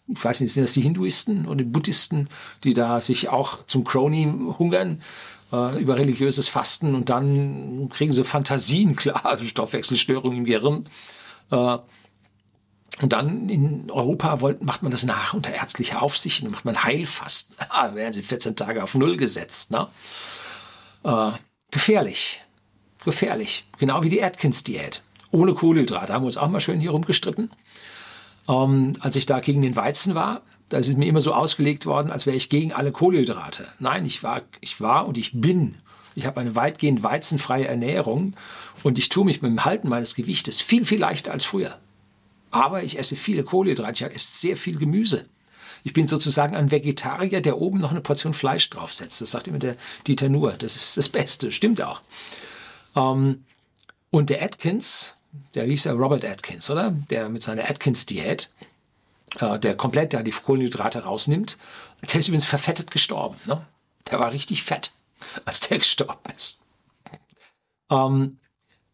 ich 0.09 0.25
weiß 0.25 0.40
nicht, 0.40 0.52
sind 0.52 0.64
das 0.64 0.73
die 0.73 0.83
Hinduisten 0.83 1.47
oder 1.47 1.57
die 1.57 1.64
Buddhisten, 1.64 2.29
die 2.64 2.75
da 2.75 3.00
sich 3.00 3.29
auch 3.29 3.64
zum 3.67 3.85
Crony 3.85 4.33
hungern 4.59 5.02
äh, 5.52 5.81
über 5.81 5.97
religiöses 5.97 6.49
Fasten 6.49 6.95
und 6.95 7.09
dann 7.09 7.88
kriegen 7.90 8.12
sie 8.12 8.25
Fantasien, 8.25 8.97
klar, 8.97 9.38
Stoffwechselstörungen 9.38 10.38
im 10.38 10.45
Gehirn. 10.45 10.88
Äh, 11.50 11.79
und 13.00 13.12
dann 13.14 13.49
in 13.49 13.90
Europa 13.90 14.40
wollt, 14.40 14.62
macht 14.62 14.83
man 14.83 14.90
das 14.90 15.05
nach 15.05 15.33
unter 15.33 15.55
ärztlicher 15.55 16.02
Aufsicht, 16.02 16.45
dann 16.45 16.50
macht 16.50 16.64
man 16.64 16.83
Heilfasten. 16.85 17.57
Da 17.59 17.95
werden 17.95 18.12
sie 18.12 18.23
14 18.23 18.57
Tage 18.57 18.83
auf 18.83 18.95
Null 18.95 19.17
gesetzt. 19.17 19.71
Ne? 19.71 19.87
Äh, 21.04 21.33
gefährlich. 21.71 22.42
Gefährlich. 23.04 23.64
Genau 23.78 24.02
wie 24.02 24.11
die 24.11 24.23
Atkins-Diät. 24.23 25.02
Ohne 25.30 25.54
Kohlenhydrate. 25.54 26.12
Haben 26.12 26.23
wir 26.23 26.26
uns 26.26 26.37
auch 26.37 26.49
mal 26.49 26.61
schön 26.61 26.80
hier 26.80 26.90
rumgestritten. 26.90 27.50
Ähm, 28.49 28.95
als 29.00 29.16
ich 29.16 29.26
da 29.26 29.40
gegen 29.40 29.62
den 29.62 29.76
Weizen 29.76 30.14
war, 30.14 30.42
da 30.69 30.78
ist 30.78 30.97
mir 30.97 31.07
immer 31.07 31.21
so 31.21 31.33
ausgelegt 31.33 31.87
worden, 31.87 32.11
als 32.11 32.26
wäre 32.26 32.37
ich 32.37 32.49
gegen 32.49 32.73
alle 32.73 32.92
Kohlenhydrate. 32.92 33.66
Nein, 33.78 34.07
ich 34.07 34.23
war, 34.23 34.42
ich 34.61 34.80
war 34.80 35.07
und 35.07 35.19
ich 35.19 35.33
bin. 35.40 35.76
Ich 36.14 36.26
habe 36.26 36.40
eine 36.40 36.57
weitgehend 36.57 37.02
weizenfreie 37.02 37.66
Ernährung 37.66 38.35
und 38.83 38.99
ich 38.99 39.09
tue 39.09 39.25
mich 39.25 39.42
mit 39.42 39.50
dem 39.50 39.64
Halten 39.64 39.88
meines 39.88 40.14
Gewichtes 40.14 40.61
viel, 40.61 40.85
viel 40.85 41.00
leichter 41.00 41.33
als 41.33 41.45
früher. 41.45 41.78
Aber 42.50 42.83
ich 42.83 42.99
esse 42.99 43.16
viele 43.16 43.45
Kohlenhydrate, 43.45 44.07
ich 44.07 44.14
esse 44.14 44.33
sehr 44.33 44.57
viel 44.57 44.78
Gemüse. 44.78 45.26
Ich 45.83 45.93
bin 45.93 46.09
sozusagen 46.09 46.55
ein 46.55 46.71
Vegetarier, 46.71 47.41
der 47.41 47.59
oben 47.59 47.81
noch 47.81 47.91
eine 47.91 48.01
Portion 48.01 48.35
Fleisch 48.35 48.69
draufsetzt. 48.71 49.21
Das 49.21 49.31
sagt 49.31 49.49
immer 49.49 49.59
der 49.59 49.77
Dieter 50.07 50.29
Nuhr. 50.29 50.53
Das 50.53 50.77
ist 50.77 50.97
das 50.97 51.09
Beste, 51.09 51.53
stimmt 51.53 51.83
auch. 51.83 52.01
Ähm, 52.97 53.45
und 54.11 54.31
der 54.31 54.43
Atkins, 54.43 55.15
der 55.55 55.67
wie 55.67 55.71
hieß 55.71 55.85
der 55.85 55.95
Robert 55.95 56.25
Atkins, 56.25 56.71
oder? 56.71 56.91
Der 57.11 57.29
mit 57.29 57.43
seiner 57.43 57.69
Atkins-Diät, 57.69 58.53
äh, 59.39 59.59
der 59.59 59.77
komplett 59.77 60.13
da 60.13 60.23
die 60.23 60.33
Kohlenhydrate 60.33 61.05
rausnimmt, 61.05 61.59
der 62.03 62.21
ist 62.21 62.29
übrigens 62.29 62.45
verfettet 62.45 62.91
gestorben. 62.91 63.37
Ne? 63.47 63.65
Der 64.11 64.19
war 64.19 64.33
richtig 64.33 64.65
fett, 64.65 64.93
als 65.45 65.61
der 65.61 65.79
gestorben 65.79 66.33
ist. 66.37 66.61
Ähm, 67.91 68.39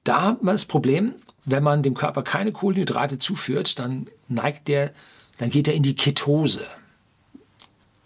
da 0.05 0.23
hat 0.23 0.43
man 0.43 0.55
das 0.55 0.65
Problem, 0.65 1.17
wenn 1.45 1.63
man 1.63 1.83
dem 1.83 1.95
Körper 1.95 2.23
keine 2.23 2.53
Kohlenhydrate 2.53 3.19
zuführt, 3.19 3.79
dann 3.79 4.09
neigt 4.29 4.69
der 4.69 4.93
dann 5.39 5.51
geht 5.51 5.69
er 5.69 5.75
in 5.75 5.83
die 5.83 5.95
Ketose. 5.95 6.67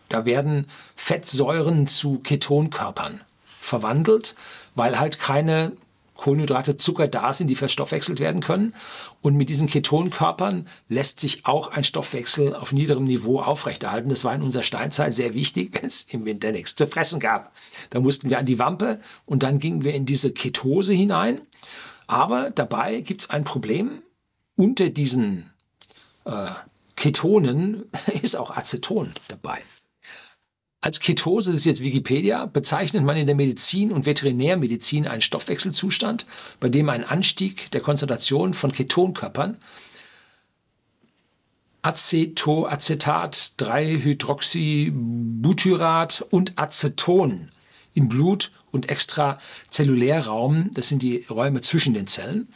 Da 0.08 0.24
werden 0.24 0.66
Fettsäuren 0.96 1.86
zu 1.86 2.18
Ketonkörpern 2.18 3.20
verwandelt, 3.60 4.34
weil 4.74 4.98
halt 4.98 5.18
keine 5.18 5.72
Kohlenhydrate, 6.20 6.76
Zucker 6.76 7.08
da 7.08 7.32
sind, 7.32 7.48
die 7.48 7.56
verstoffwechselt 7.56 8.20
werden 8.20 8.42
können. 8.42 8.74
Und 9.22 9.36
mit 9.36 9.48
diesen 9.48 9.68
Ketonkörpern 9.68 10.68
lässt 10.88 11.18
sich 11.18 11.46
auch 11.46 11.68
ein 11.68 11.82
Stoffwechsel 11.82 12.54
auf 12.54 12.72
niederem 12.72 13.04
Niveau 13.04 13.40
aufrechterhalten. 13.40 14.10
Das 14.10 14.22
war 14.22 14.34
in 14.34 14.42
unserer 14.42 14.62
Steinzeit 14.62 15.14
sehr 15.14 15.32
wichtig, 15.32 15.70
wenn 15.80 15.86
es 15.86 16.02
im 16.02 16.26
Winter 16.26 16.52
nichts 16.52 16.74
zu 16.74 16.86
fressen 16.86 17.20
gab. 17.20 17.52
Da 17.88 18.00
mussten 18.00 18.28
wir 18.28 18.38
an 18.38 18.44
die 18.44 18.58
Wampe 18.58 19.00
und 19.24 19.42
dann 19.42 19.58
gingen 19.58 19.82
wir 19.82 19.94
in 19.94 20.04
diese 20.04 20.30
Ketose 20.30 20.92
hinein. 20.92 21.40
Aber 22.06 22.50
dabei 22.50 23.00
gibt 23.00 23.22
es 23.22 23.30
ein 23.30 23.44
Problem. 23.44 24.02
Unter 24.56 24.90
diesen 24.90 25.50
äh, 26.26 26.48
Ketonen 27.00 27.90
ist 28.22 28.36
auch 28.36 28.56
Aceton 28.56 29.12
dabei. 29.28 29.60
Als 30.82 31.00
Ketose, 31.00 31.50
das 31.50 31.60
ist 31.60 31.66
jetzt 31.66 31.82
Wikipedia, 31.82 32.46
bezeichnet 32.46 33.04
man 33.04 33.16
in 33.16 33.26
der 33.26 33.34
Medizin 33.34 33.90
und 33.90 34.06
Veterinärmedizin 34.06 35.06
einen 35.06 35.22
Stoffwechselzustand, 35.22 36.26
bei 36.58 36.68
dem 36.68 36.90
ein 36.90 37.04
Anstieg 37.04 37.70
der 37.70 37.80
Konzentration 37.80 38.54
von 38.54 38.72
Ketonkörpern, 38.72 39.58
Acetoacetat, 41.82 43.52
3-Hydroxybutyrat 43.58 46.26
und 46.30 46.58
Aceton 46.58 47.50
im 47.94 48.08
Blut 48.08 48.50
und 48.70 48.90
Extrazellulärraum, 48.90 50.70
das 50.74 50.88
sind 50.88 51.02
die 51.02 51.24
Räume 51.30 51.62
zwischen 51.62 51.94
den 51.94 52.06
Zellen, 52.06 52.52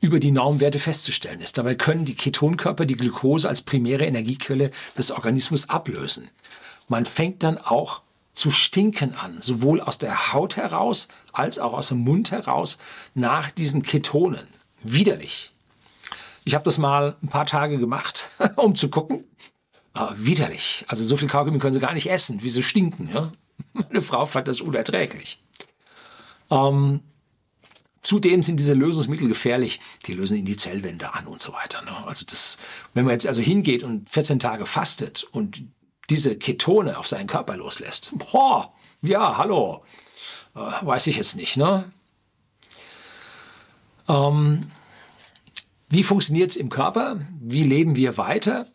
über 0.00 0.20
die 0.20 0.30
Normwerte 0.30 0.78
festzustellen 0.78 1.40
ist. 1.40 1.58
Dabei 1.58 1.74
können 1.74 2.04
die 2.04 2.14
Ketonkörper 2.14 2.86
die 2.86 2.96
Glucose 2.96 3.48
als 3.48 3.62
primäre 3.62 4.04
Energiequelle 4.04 4.70
des 4.96 5.10
Organismus 5.10 5.68
ablösen. 5.68 6.30
Man 6.88 7.06
fängt 7.06 7.42
dann 7.42 7.58
auch 7.58 8.02
zu 8.32 8.50
stinken 8.50 9.14
an, 9.14 9.40
sowohl 9.40 9.80
aus 9.80 9.98
der 9.98 10.32
Haut 10.32 10.56
heraus 10.56 11.08
als 11.32 11.58
auch 11.58 11.72
aus 11.72 11.88
dem 11.88 11.98
Mund 11.98 12.30
heraus 12.30 12.78
nach 13.14 13.50
diesen 13.50 13.82
Ketonen. 13.82 14.46
Widerlich. 14.82 15.52
Ich 16.44 16.54
habe 16.54 16.64
das 16.64 16.78
mal 16.78 17.16
ein 17.22 17.28
paar 17.28 17.46
Tage 17.46 17.78
gemacht, 17.78 18.28
um 18.56 18.76
zu 18.76 18.90
gucken. 18.90 19.24
Aber 19.94 20.14
widerlich. 20.18 20.84
Also 20.88 21.02
so 21.02 21.16
viel 21.16 21.28
Kaugummi 21.28 21.58
können 21.58 21.72
sie 21.72 21.80
gar 21.80 21.94
nicht 21.94 22.10
essen, 22.10 22.42
wie 22.42 22.50
sie 22.50 22.62
stinken. 22.62 23.08
Ja? 23.12 23.32
Meine 23.72 24.02
Frau 24.02 24.26
fand 24.26 24.46
das 24.46 24.60
unerträglich. 24.60 25.42
Ähm, 26.50 27.00
Zudem 28.06 28.44
sind 28.44 28.60
diese 28.60 28.74
Lösungsmittel 28.74 29.26
gefährlich. 29.26 29.80
Die 30.06 30.14
lösen 30.14 30.36
in 30.36 30.44
die 30.44 30.56
Zellwände 30.56 31.12
an 31.12 31.26
und 31.26 31.40
so 31.40 31.52
weiter. 31.52 31.82
Ne? 31.82 31.90
Also 32.06 32.24
das, 32.24 32.56
wenn 32.94 33.04
man 33.04 33.14
jetzt 33.14 33.26
also 33.26 33.42
hingeht 33.42 33.82
und 33.82 34.08
14 34.08 34.38
Tage 34.38 34.64
fastet 34.64 35.24
und 35.32 35.64
diese 36.08 36.36
Ketone 36.36 36.98
auf 36.98 37.08
seinen 37.08 37.26
Körper 37.26 37.56
loslässt, 37.56 38.12
boah, 38.16 38.72
ja, 39.02 39.36
hallo, 39.36 39.82
äh, 40.54 40.60
weiß 40.60 41.08
ich 41.08 41.16
jetzt 41.16 41.34
nicht. 41.34 41.56
Ne? 41.56 41.90
Ähm, 44.08 44.70
wie 45.88 46.04
funktioniert 46.04 46.52
es 46.52 46.56
im 46.56 46.68
Körper? 46.68 47.26
Wie 47.40 47.64
leben 47.64 47.96
wir 47.96 48.16
weiter? 48.18 48.68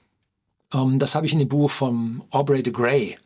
Ähm, 0.74 1.00
das 1.00 1.16
habe 1.16 1.26
ich 1.26 1.32
in 1.32 1.40
dem 1.40 1.48
Buch 1.48 1.72
von 1.72 2.22
Aubrey 2.32 2.64
de 2.64 2.74
Grey 2.74 3.18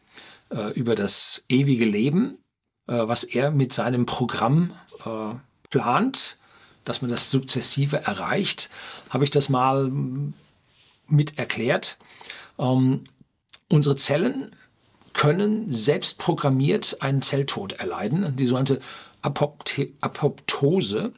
äh, 0.52 0.72
über 0.74 0.94
das 0.94 1.46
ewige 1.50 1.86
Leben, 1.86 2.38
äh, 2.86 2.94
was 2.94 3.24
er 3.24 3.50
mit 3.50 3.74
seinem 3.74 4.06
Programm 4.06 4.72
äh, 5.04 5.34
plant, 5.76 6.38
dass 6.86 7.02
man 7.02 7.12
das 7.12 7.32
sukzessive 7.32 7.98
erreicht, 7.98 8.70
habe 9.10 9.26
ich 9.26 9.30
das 9.30 9.50
mal 9.50 9.92
mit 11.08 11.38
erklärt. 11.38 11.98
Ähm, 12.58 13.04
unsere 13.68 13.98
Zellen 13.98 14.56
können 15.12 15.70
selbst 15.70 16.18
programmiert 16.18 17.02
einen 17.02 17.22
Zelltod 17.22 17.74
erleiden, 17.74 18.38
die 18.38 18.46
sogenannte 18.46 18.80
Apopte 19.22 19.90
Apoptose. 20.00 21.12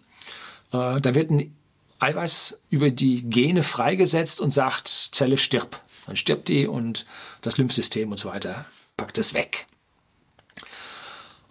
Äh, 0.72 1.02
da 1.02 1.14
wird 1.14 1.30
ein 1.30 1.56
Eiweiß 2.00 2.60
über 2.72 2.90
die 2.90 3.30
Gene 3.30 3.62
freigesetzt 3.62 4.42
und 4.42 4.50
sagt, 4.50 4.88
Zelle 4.88 5.38
stirb. 5.38 5.84
Dann 6.08 6.16
stirbt 6.16 6.48
die 6.48 6.66
und 6.66 7.06
das 7.42 7.58
Lymphsystem 7.58 8.10
und 8.10 8.18
so 8.18 8.30
weiter 8.30 8.66
packt 8.96 9.20
es 9.20 9.36
weg. 9.36 9.68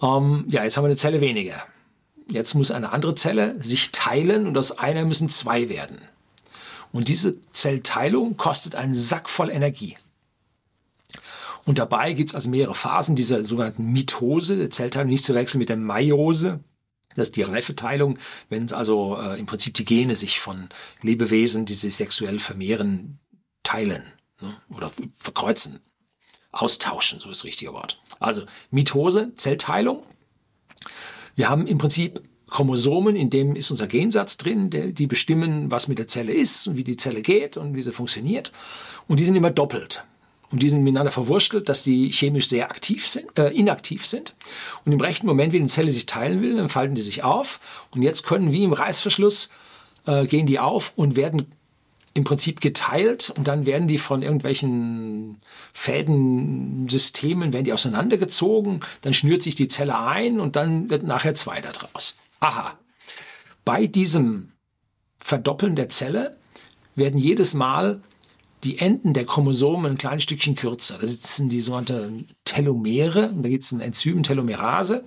Ähm, 0.02 0.44
ja, 0.48 0.64
jetzt 0.64 0.76
haben 0.76 0.84
wir 0.84 0.88
eine 0.88 0.96
Zelle 0.96 1.20
weniger. 1.20 1.62
Jetzt 2.28 2.54
muss 2.54 2.71
eine 2.71 2.92
andere 2.92 3.14
Zelle 3.14 3.62
sich 3.62 3.92
teilen 3.92 4.47
und 4.47 4.59
aus 4.59 4.78
einer 4.78 5.04
müssen 5.04 5.28
zwei 5.28 5.68
werden. 5.68 6.00
Und 6.92 7.09
diese 7.09 7.40
Zellteilung 7.52 8.37
kostet 8.37 8.75
einen 8.75 8.95
Sack 8.95 9.28
voll 9.28 9.50
Energie. 9.50 9.97
Und 11.64 11.78
dabei 11.78 12.12
gibt 12.12 12.30
es 12.30 12.35
also 12.35 12.49
mehrere 12.49 12.75
Phasen 12.75 13.16
dieser 13.16 13.42
sogenannten 13.42 13.92
Mitose, 13.92 14.56
der 14.56 14.71
Zellteilung 14.71 15.09
nicht 15.09 15.25
zu 15.25 15.35
wechseln 15.35 15.59
mit 15.59 15.68
der 15.68 15.76
Meiose. 15.76 16.61
Das 17.16 17.28
ist 17.28 17.37
die 17.37 17.42
Reifeteilung, 17.42 18.18
wenn 18.49 18.73
also 18.73 19.18
äh, 19.21 19.38
im 19.38 19.47
Prinzip 19.47 19.75
die 19.75 19.85
Gene 19.85 20.14
sich 20.14 20.38
von 20.38 20.68
Lebewesen, 21.02 21.66
die 21.66 21.75
sich 21.75 21.97
sexuell 21.97 22.38
vermehren, 22.38 23.18
teilen 23.62 24.02
ne, 24.40 24.56
oder 24.68 24.92
verkreuzen. 25.16 25.80
austauschen, 26.52 27.18
so 27.18 27.30
ist 27.30 27.40
das 27.40 27.45
richtige 27.45 27.73
Wort. 27.73 28.00
Also 28.21 28.45
Mitose, 28.71 29.35
Zellteilung. 29.35 30.04
Wir 31.37 31.49
haben 31.49 31.66
im 31.66 31.78
Prinzip 31.78 32.23
Chromosomen, 32.49 33.14
in 33.14 33.31
dem 33.31 33.55
ist 33.55 33.71
unser 33.71 33.87
Gensatz 33.87 34.37
drin, 34.38 34.71
die 34.71 35.07
bestimmen, 35.07 35.71
was 35.71 35.87
mit 35.87 35.99
der 35.99 36.09
Zelle 36.09 36.33
ist 36.33 36.66
und 36.66 36.76
wie 36.76 36.85
die 36.85 36.97
Zelle 36.97 37.23
geht 37.23 37.57
und 37.57 37.75
wie 37.75 37.83
sie 37.83 37.93
funktioniert. 37.93 38.52
Und 39.07 39.21
die 39.21 39.25
sind 39.25 39.37
immer 39.37 39.50
doppelt. 39.50 40.05
Und 40.50 40.62
die 40.62 40.71
sind 40.71 40.85
miteinander 40.85 41.11
verwurstelt, 41.11 41.69
dass 41.69 41.83
die 41.83 42.11
chemisch 42.11 42.49
sehr 42.49 42.71
aktiv 42.71 43.07
sind, 43.07 43.37
äh, 43.37 43.49
inaktiv 43.49 44.07
sind. 44.07 44.35
Und 44.85 44.93
im 44.93 45.00
rechten 45.00 45.26
Moment, 45.26 45.52
wenn 45.52 45.61
eine 45.61 45.69
Zelle 45.69 45.90
sich 45.90 46.07
teilen 46.07 46.40
will, 46.40 46.55
dann 46.55 46.69
falten 46.69 46.95
die 46.95 47.02
sich 47.02 47.25
auf. 47.25 47.61
Und 47.95 48.02
jetzt 48.02 48.23
können, 48.23 48.52
wie 48.52 48.62
im 48.62 48.73
Reißverschluss, 48.73 49.50
äh, 50.07 50.26
gehen 50.26 50.47
die 50.47 50.61
auf 50.61 50.93
und 50.95 51.16
werden 51.16 51.47
im 52.16 52.25
Prinzip 52.25 52.62
geteilt 52.62 53.30
und 53.37 53.46
dann 53.46 53.66
werden 53.66 53.88
die 53.88 53.99
von 53.99 54.23
irgendwelchen 54.23 55.37
Fädensystemen, 55.75 57.52
werden 57.52 57.64
die 57.64 57.75
auseinandergezogen, 57.75 58.80
dann 59.02 59.12
schnürt 59.12 59.42
sich 59.42 59.54
die 59.54 59.68
Zelle 59.68 59.99
ein 59.99 60.40
und 60.40 60.56
dann 60.56 60.88
wird 60.88 61.02
nachher 61.02 61.35
zwei 61.35 61.61
daraus. 61.61 62.16
Aha. 62.40 62.78
Bei 63.66 63.87
diesem 63.87 64.52
Verdoppeln 65.18 65.76
der 65.76 65.90
Zelle 65.90 66.38
werden 66.94 67.20
jedes 67.20 67.52
Mal 67.52 68.00
die 68.64 68.78
Enden 68.78 69.12
der 69.12 69.26
Chromosomen 69.26 69.92
ein 69.92 69.99
kleines 69.99 70.23
Stückchen 70.23 70.54
kürzer. 70.54 70.96
Da 70.99 71.06
sitzen 71.06 71.50
die 71.50 71.61
sogenannten 71.61 72.28
Telomere, 72.44 73.35
da 73.37 73.49
gibt 73.50 73.62
es 73.62 73.73
ein 73.73 73.80
Enzym 73.80 74.23
Telomerase. 74.23 75.04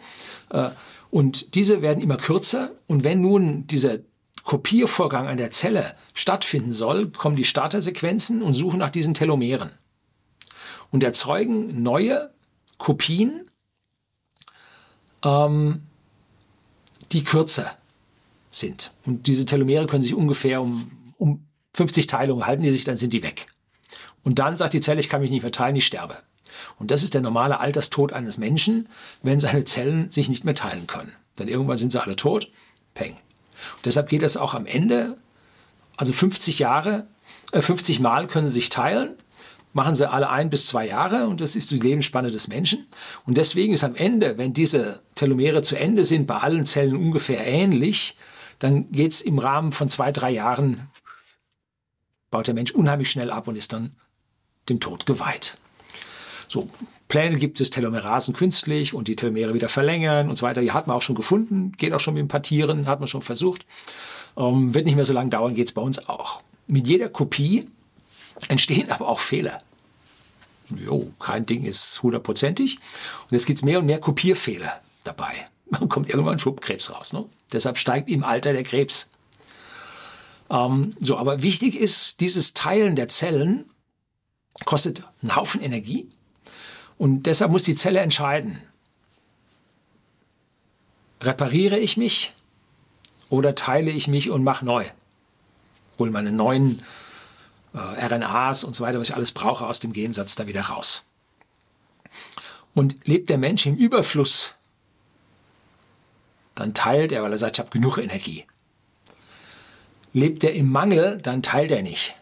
Äh, 0.51 0.69
und 1.09 1.55
diese 1.55 1.81
werden 1.81 2.03
immer 2.03 2.17
kürzer. 2.17 2.69
Und 2.85 3.03
wenn 3.03 3.21
nun 3.21 3.65
dieser 3.65 3.97
Kopiervorgang 4.49 5.27
an 5.27 5.37
der 5.37 5.51
Zelle 5.51 5.95
stattfinden 6.15 6.73
soll, 6.73 7.09
kommen 7.11 7.35
die 7.35 7.45
Startersequenzen 7.45 8.41
und 8.41 8.55
suchen 8.55 8.79
nach 8.79 8.89
diesen 8.89 9.13
Telomeren 9.13 9.69
und 10.89 11.03
erzeugen 11.03 11.83
neue 11.83 12.33
Kopien, 12.79 13.51
ähm, 15.23 15.83
die 17.11 17.23
kürzer 17.23 17.77
sind. 18.49 18.91
Und 19.05 19.27
diese 19.27 19.45
Telomere 19.45 19.85
können 19.85 20.01
sich 20.01 20.15
ungefähr 20.15 20.63
um, 20.63 20.89
um 21.19 21.45
50 21.75 22.07
Teilungen 22.07 22.47
halten 22.47 22.63
die 22.63 22.71
sich, 22.71 22.85
dann 22.85 22.97
sind 22.97 23.13
die 23.13 23.21
weg. 23.21 23.45
Und 24.23 24.39
dann 24.39 24.57
sagt 24.57 24.73
die 24.73 24.81
Zelle, 24.81 24.99
ich 24.99 25.09
kann 25.09 25.21
mich 25.21 25.29
nicht 25.29 25.43
mehr 25.43 25.51
teilen, 25.51 25.75
ich 25.75 25.85
sterbe. 25.85 26.17
Und 26.79 26.89
das 26.89 27.03
ist 27.03 27.13
der 27.13 27.21
normale 27.21 27.59
Alterstod 27.59 28.13
eines 28.13 28.39
Menschen, 28.39 28.89
wenn 29.21 29.39
seine 29.39 29.65
Zellen 29.65 30.09
sich 30.09 30.27
nicht 30.27 30.43
mehr 30.43 30.55
teilen 30.55 30.87
können. 30.87 31.13
Dann 31.35 31.49
irgendwann 31.49 31.77
sind 31.77 31.91
sie 31.91 32.01
alle 32.01 32.15
tot, 32.15 32.49
peng. 32.95 33.15
Und 33.77 33.85
deshalb 33.85 34.09
geht 34.09 34.23
es 34.23 34.37
auch 34.37 34.53
am 34.53 34.65
Ende, 34.65 35.17
also 35.97 36.13
50 36.13 36.59
Jahre, 36.59 37.07
äh 37.51 37.61
50 37.61 37.99
Mal 37.99 38.27
können 38.27 38.47
sie 38.47 38.53
sich 38.55 38.69
teilen, 38.69 39.15
machen 39.73 39.95
sie 39.95 40.09
alle 40.09 40.29
ein 40.29 40.49
bis 40.49 40.65
zwei 40.65 40.87
Jahre 40.87 41.27
und 41.27 41.41
das 41.41 41.55
ist 41.55 41.71
die 41.71 41.79
Lebensspanne 41.79 42.31
des 42.31 42.47
Menschen. 42.47 42.87
Und 43.25 43.37
deswegen 43.37 43.73
ist 43.73 43.83
am 43.83 43.95
Ende, 43.95 44.37
wenn 44.37 44.53
diese 44.53 45.01
Telomere 45.15 45.61
zu 45.61 45.75
Ende 45.75 46.03
sind, 46.03 46.27
bei 46.27 46.37
allen 46.37 46.65
Zellen 46.65 46.95
ungefähr 46.95 47.45
ähnlich, 47.45 48.15
dann 48.59 48.91
geht 48.91 49.13
es 49.13 49.21
im 49.21 49.39
Rahmen 49.39 49.71
von 49.71 49.89
zwei, 49.89 50.11
drei 50.11 50.31
Jahren, 50.31 50.89
baut 52.31 52.47
der 52.47 52.53
Mensch 52.53 52.71
unheimlich 52.71 53.11
schnell 53.11 53.31
ab 53.31 53.47
und 53.47 53.55
ist 53.55 53.73
dann 53.73 53.95
dem 54.67 54.79
Tod 54.79 55.05
geweiht. 55.05 55.57
So, 56.47 56.69
Pläne 57.09 57.37
gibt 57.37 57.59
es, 57.59 57.71
Telomerasen 57.71 58.35
künstlich 58.35 58.93
und 58.93 59.07
die 59.07 59.15
Telomere 59.15 59.55
wieder 59.55 59.67
verlängern 59.67 60.29
und 60.29 60.37
so 60.37 60.45
weiter. 60.45 60.61
Die 60.61 60.71
hat 60.71 60.85
man 60.87 60.95
auch 60.95 61.01
schon 61.01 61.15
gefunden, 61.15 61.73
geht 61.75 61.91
auch 61.91 61.99
schon 61.99 62.13
mit 62.13 62.23
ein 62.23 62.27
paar 62.27 62.43
Tieren, 62.43 62.87
hat 62.87 62.99
man 62.99 63.07
schon 63.07 63.23
versucht. 63.23 63.65
Ähm, 64.37 64.75
wird 64.75 64.85
nicht 64.85 64.95
mehr 64.95 65.05
so 65.05 65.13
lange 65.13 65.31
dauern, 65.31 65.55
geht 65.55 65.67
es 65.67 65.73
bei 65.73 65.81
uns 65.81 66.07
auch. 66.07 66.41
Mit 66.67 66.87
jeder 66.87 67.09
Kopie 67.09 67.67
entstehen 68.47 68.91
aber 68.91 69.09
auch 69.09 69.19
Fehler. 69.19 69.57
Jo, 70.69 71.11
kein 71.19 71.47
Ding 71.47 71.65
ist 71.65 72.01
hundertprozentig. 72.03 72.77
Und 73.23 73.31
jetzt 73.31 73.47
gibt 73.47 73.57
es 73.57 73.65
mehr 73.65 73.79
und 73.79 73.87
mehr 73.87 73.99
Kopierfehler 73.99 74.79
dabei. 75.03 75.33
Man 75.71 75.89
kommt 75.89 76.09
irgendwann 76.09 76.37
Schubkrebs 76.37 76.93
raus. 76.93 77.11
Ne? 77.11 77.25
Deshalb 77.51 77.79
steigt 77.79 78.07
im 78.07 78.23
Alter 78.23 78.53
der 78.53 78.63
Krebs. 78.63 79.09
Ähm, 80.51 80.95
so, 80.99 81.17
aber 81.17 81.41
wichtig 81.41 81.75
ist, 81.75 82.21
dieses 82.21 82.53
Teilen 82.53 82.95
der 82.95 83.07
Zellen 83.07 83.65
kostet 84.65 85.03
einen 85.23 85.35
Haufen 85.35 85.59
Energie 85.59 86.11
und 86.99 87.23
deshalb 87.23 87.49
muss 87.49 87.63
die 87.63 87.75
Zelle 87.75 88.01
entscheiden, 88.01 88.61
repariere 91.21 91.79
ich 91.79 91.95
mich 91.95 92.33
oder 93.29 93.55
teile 93.55 93.89
ich 93.89 94.09
mich 94.09 94.29
und 94.29 94.43
mache 94.43 94.65
neu. 94.65 94.85
Hole 95.97 96.11
meine 96.11 96.33
neuen 96.33 96.83
äh, 97.73 97.77
RNAs 97.77 98.65
und 98.65 98.75
so 98.75 98.83
weiter, 98.83 98.99
was 98.99 99.09
ich 99.09 99.15
alles 99.15 99.31
brauche, 99.31 99.65
aus 99.65 99.79
dem 99.79 99.93
Gensatz 99.93 100.35
da 100.35 100.45
wieder 100.45 100.63
raus. 100.63 101.05
Und 102.73 103.07
lebt 103.07 103.29
der 103.29 103.37
Mensch 103.37 103.65
im 103.65 103.75
Überfluss, 103.75 104.55
dann 106.53 106.73
teilt 106.73 107.13
er, 107.13 107.23
weil 107.23 107.31
er 107.31 107.37
sagt, 107.37 107.55
ich 107.55 107.59
habe 107.59 107.71
genug 107.71 107.97
Energie. 107.97 108.45
Lebt 110.11 110.43
er 110.43 110.53
im 110.53 110.69
Mangel, 110.69 111.19
dann 111.21 111.43
teilt 111.43 111.71
er 111.71 111.81
nicht. 111.81 112.15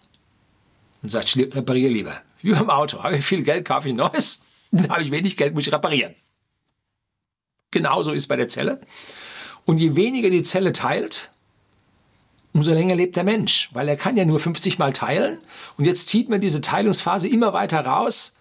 Und 1.02 1.10
sagt, 1.10 1.36
ich 1.36 1.56
repariere 1.56 1.92
lieber. 1.92 2.22
Wie 2.44 2.52
beim 2.52 2.70
Auto. 2.70 3.02
Habe 3.02 3.18
ich 3.18 3.26
viel 3.26 3.42
Geld, 3.42 3.66
kaufe 3.66 3.90
ich 3.90 3.96
Neues. 3.96 4.42
Dann 4.71 4.89
habe 4.89 5.03
ich 5.03 5.12
wenig 5.12 5.38
Geld, 5.38 5.53
muss 5.53 5.67
ich 5.67 5.73
reparieren. 5.73 6.15
Genauso 7.71 8.12
ist 8.12 8.27
bei 8.27 8.36
der 8.36 8.47
Zelle. 8.47 8.82
Und 9.65 9.80
je 9.80 9.95
weniger 9.95 10.30
die 10.30 10.43
Zelle 10.43 10.71
teilt, 10.71 11.32
umso 12.53 12.73
länger 12.73 12.95
lebt 12.95 13.15
der 13.15 13.23
Mensch, 13.23 13.69
weil 13.73 13.88
er 13.88 13.97
kann 13.97 14.17
ja 14.17 14.25
nur 14.25 14.39
50 14.39 14.80
Mal 14.80 14.93
teilen. 14.93 15.39
Und 15.77 15.86
jetzt 15.86 16.08
zieht 16.08 16.30
man 16.30 16.41
diese 16.41 16.62
Teilungsphase 16.62 17.27
immer 17.27 17.53
weiter 17.53 17.86
raus. 17.86 18.36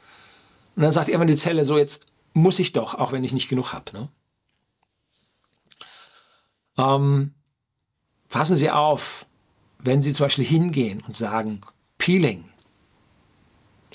Und 0.74 0.82
dann 0.82 0.92
sagt 0.92 1.08
irgendwann 1.08 1.28
die 1.28 1.36
Zelle 1.36 1.64
so, 1.64 1.76
jetzt 1.78 2.06
muss 2.32 2.58
ich 2.58 2.72
doch, 2.72 2.94
auch 2.94 3.12
wenn 3.12 3.24
ich 3.24 3.32
nicht 3.32 3.48
genug 3.48 3.72
habe. 3.72 3.92
Ne? 3.92 4.08
Ähm, 6.78 7.34
passen 8.28 8.56
Sie 8.56 8.70
auf, 8.70 9.26
wenn 9.78 10.02
Sie 10.02 10.12
zum 10.12 10.26
Beispiel 10.26 10.44
hingehen 10.44 11.02
und 11.06 11.16
sagen, 11.16 11.60
Peeling, 11.98 12.44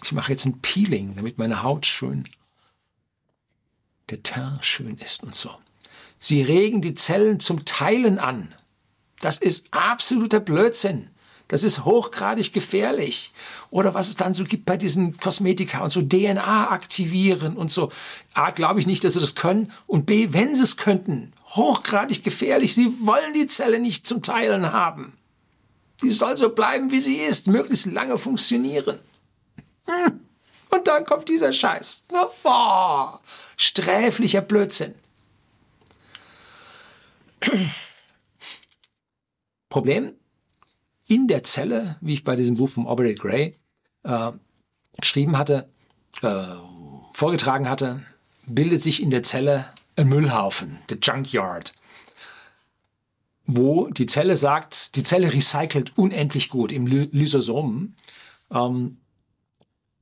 ich 0.04 0.12
mache 0.12 0.32
jetzt 0.32 0.46
ein 0.46 0.62
Peeling, 0.62 1.16
damit 1.16 1.38
meine 1.38 1.64
Haut 1.64 1.86
schön, 1.86 2.28
der 4.10 4.24
Teint 4.24 4.66
schön 4.66 4.98
ist 4.98 5.24
und 5.24 5.36
so. 5.36 5.52
Sie 6.18 6.42
regen 6.42 6.82
die 6.82 6.94
Zellen 6.94 7.40
zum 7.40 7.66
Teilen 7.66 8.20
an. 8.20 8.54
Das 9.22 9.38
ist 9.38 9.68
absoluter 9.72 10.40
Blödsinn. 10.40 11.10
Das 11.48 11.64
ist 11.64 11.84
hochgradig 11.84 12.54
gefährlich. 12.54 13.34
Oder 13.72 13.94
was 13.94 14.08
es 14.08 14.16
dann 14.16 14.34
so 14.34 14.46
gibt 14.46 14.66
bei 14.66 14.78
diesen 14.78 15.18
Kosmetika 15.18 15.84
und 15.84 15.90
so 15.90 16.02
DNA 16.02 16.72
aktivieren 16.72 17.58
und 17.58 17.70
so. 17.72 17.92
A, 18.34 18.52
glaube 18.52 18.80
ich 18.80 18.88
nicht, 18.88 19.04
dass 19.04 19.14
sie 19.14 19.20
das 19.20 19.36
können. 19.36 19.72
Und 19.86 20.06
B, 20.06 20.30
wenn 20.32 20.56
sie 20.56 20.64
es 20.64 20.78
könnten, 20.78 21.34
hochgradig 21.48 22.24
gefährlich. 22.24 22.74
Sie 22.74 22.94
wollen 23.02 23.34
die 23.34 23.48
Zelle 23.48 23.80
nicht 23.80 24.08
zum 24.08 24.22
Teilen 24.22 24.72
haben. 24.72 25.18
Die 26.02 26.10
soll 26.10 26.38
so 26.38 26.50
bleiben, 26.50 26.92
wie 26.92 27.02
sie 27.02 27.18
ist, 27.18 27.48
möglichst 27.48 27.86
lange 27.86 28.18
funktionieren. 28.18 29.00
Hm. 29.88 30.22
Und 30.70 30.88
dann 30.88 31.06
kommt 31.06 31.28
dieser 31.28 31.52
Scheiß. 31.52 32.06
Oh, 32.12 33.17
sträflicher 33.58 34.41
Blödsinn. 34.41 34.96
Problem, 39.70 40.13
in 41.08 41.28
der 41.28 41.44
Zelle, 41.44 41.98
wie 42.02 42.13
ich 42.13 42.24
bei 42.24 42.36
diesem 42.36 42.56
Buch 42.56 42.70
von 42.70 42.88
Aubrey 42.88 43.15
Gray 43.15 43.58
äh, 44.04 44.32
geschrieben 45.00 45.38
hatte, 45.38 45.70
äh, 46.22 46.44
vorgetragen 47.13 47.67
hatte, 47.67 48.06
bildet 48.46 48.82
sich 48.82 49.02
in 49.02 49.12
der 49.12 49.24
Zelle 49.24 49.65
ein 49.96 50.08
Müllhaufen, 50.08 50.80
der 50.89 51.00
Junkyard, 51.02 51.74
wo 53.46 53.88
die 53.88 54.06
Zelle 54.06 54.38
sagt, 54.38 54.96
die 54.96 55.04
Zelle 55.04 55.34
recycelt 55.34 55.98
unendlich 55.98 56.50
gut 56.50 56.72
im 56.72 56.88
Lysosomen. 56.88 57.96
Ähm, 58.52 58.98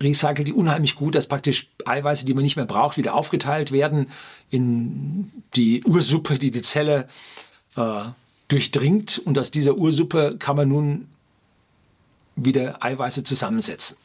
recycelt 0.01 0.47
die 0.47 0.53
unheimlich 0.53 0.95
gut, 0.95 1.15
dass 1.15 1.27
praktisch 1.27 1.67
Eiweiße, 1.85 2.25
die 2.25 2.33
man 2.33 2.43
nicht 2.43 2.55
mehr 2.55 2.65
braucht, 2.65 2.97
wieder 2.97 3.13
aufgeteilt 3.13 3.71
werden 3.71 4.11
in 4.49 5.31
die 5.55 5.83
Ursuppe, 5.83 6.37
die 6.39 6.51
die 6.51 6.61
Zelle 6.61 7.07
äh, 7.75 8.03
durchdringt. 8.47 9.21
Und 9.25 9.37
aus 9.37 9.51
dieser 9.51 9.75
Ursuppe 9.75 10.37
kann 10.39 10.55
man 10.55 10.69
nun 10.69 11.07
wieder 12.35 12.83
Eiweiße 12.83 13.23
zusammensetzen. 13.23 13.97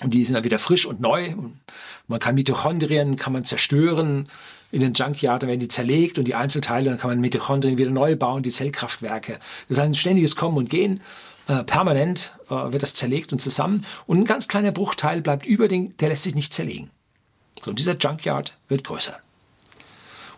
Und 0.00 0.14
die 0.14 0.24
sind 0.24 0.34
dann 0.34 0.44
wieder 0.44 0.58
frisch 0.58 0.86
und 0.86 1.00
neu. 1.00 1.34
Und 1.34 1.58
man 2.06 2.20
kann 2.20 2.34
Mitochondrien 2.34 3.16
kann 3.16 3.32
man 3.32 3.44
zerstören 3.44 4.28
in 4.70 4.80
den 4.80 4.92
Junkyard, 4.92 5.42
dann 5.42 5.48
werden 5.48 5.60
die 5.60 5.68
zerlegt 5.68 6.18
und 6.18 6.26
die 6.26 6.34
Einzelteile, 6.34 6.90
dann 6.90 6.98
kann 6.98 7.10
man 7.10 7.20
Mitochondrien 7.20 7.78
wieder 7.78 7.90
neu 7.90 8.16
bauen, 8.16 8.42
die 8.42 8.50
Zellkraftwerke. 8.50 9.38
Das 9.68 9.78
ist 9.78 9.82
ein 9.82 9.94
ständiges 9.94 10.36
Kommen 10.36 10.58
und 10.58 10.70
Gehen. 10.70 11.00
Äh, 11.48 11.64
permanent 11.64 12.34
äh, 12.50 12.72
wird 12.72 12.82
das 12.82 12.92
zerlegt 12.92 13.32
und 13.32 13.38
zusammen. 13.38 13.84
Und 14.06 14.18
ein 14.18 14.24
ganz 14.26 14.48
kleiner 14.48 14.70
Bruchteil 14.70 15.22
bleibt 15.22 15.46
über 15.46 15.66
den, 15.66 15.96
der 15.96 16.10
lässt 16.10 16.22
sich 16.22 16.34
nicht 16.34 16.52
zerlegen. 16.52 16.90
So, 17.60 17.72
dieser 17.72 17.96
Junkyard 17.96 18.56
wird 18.68 18.84
größer. 18.84 19.18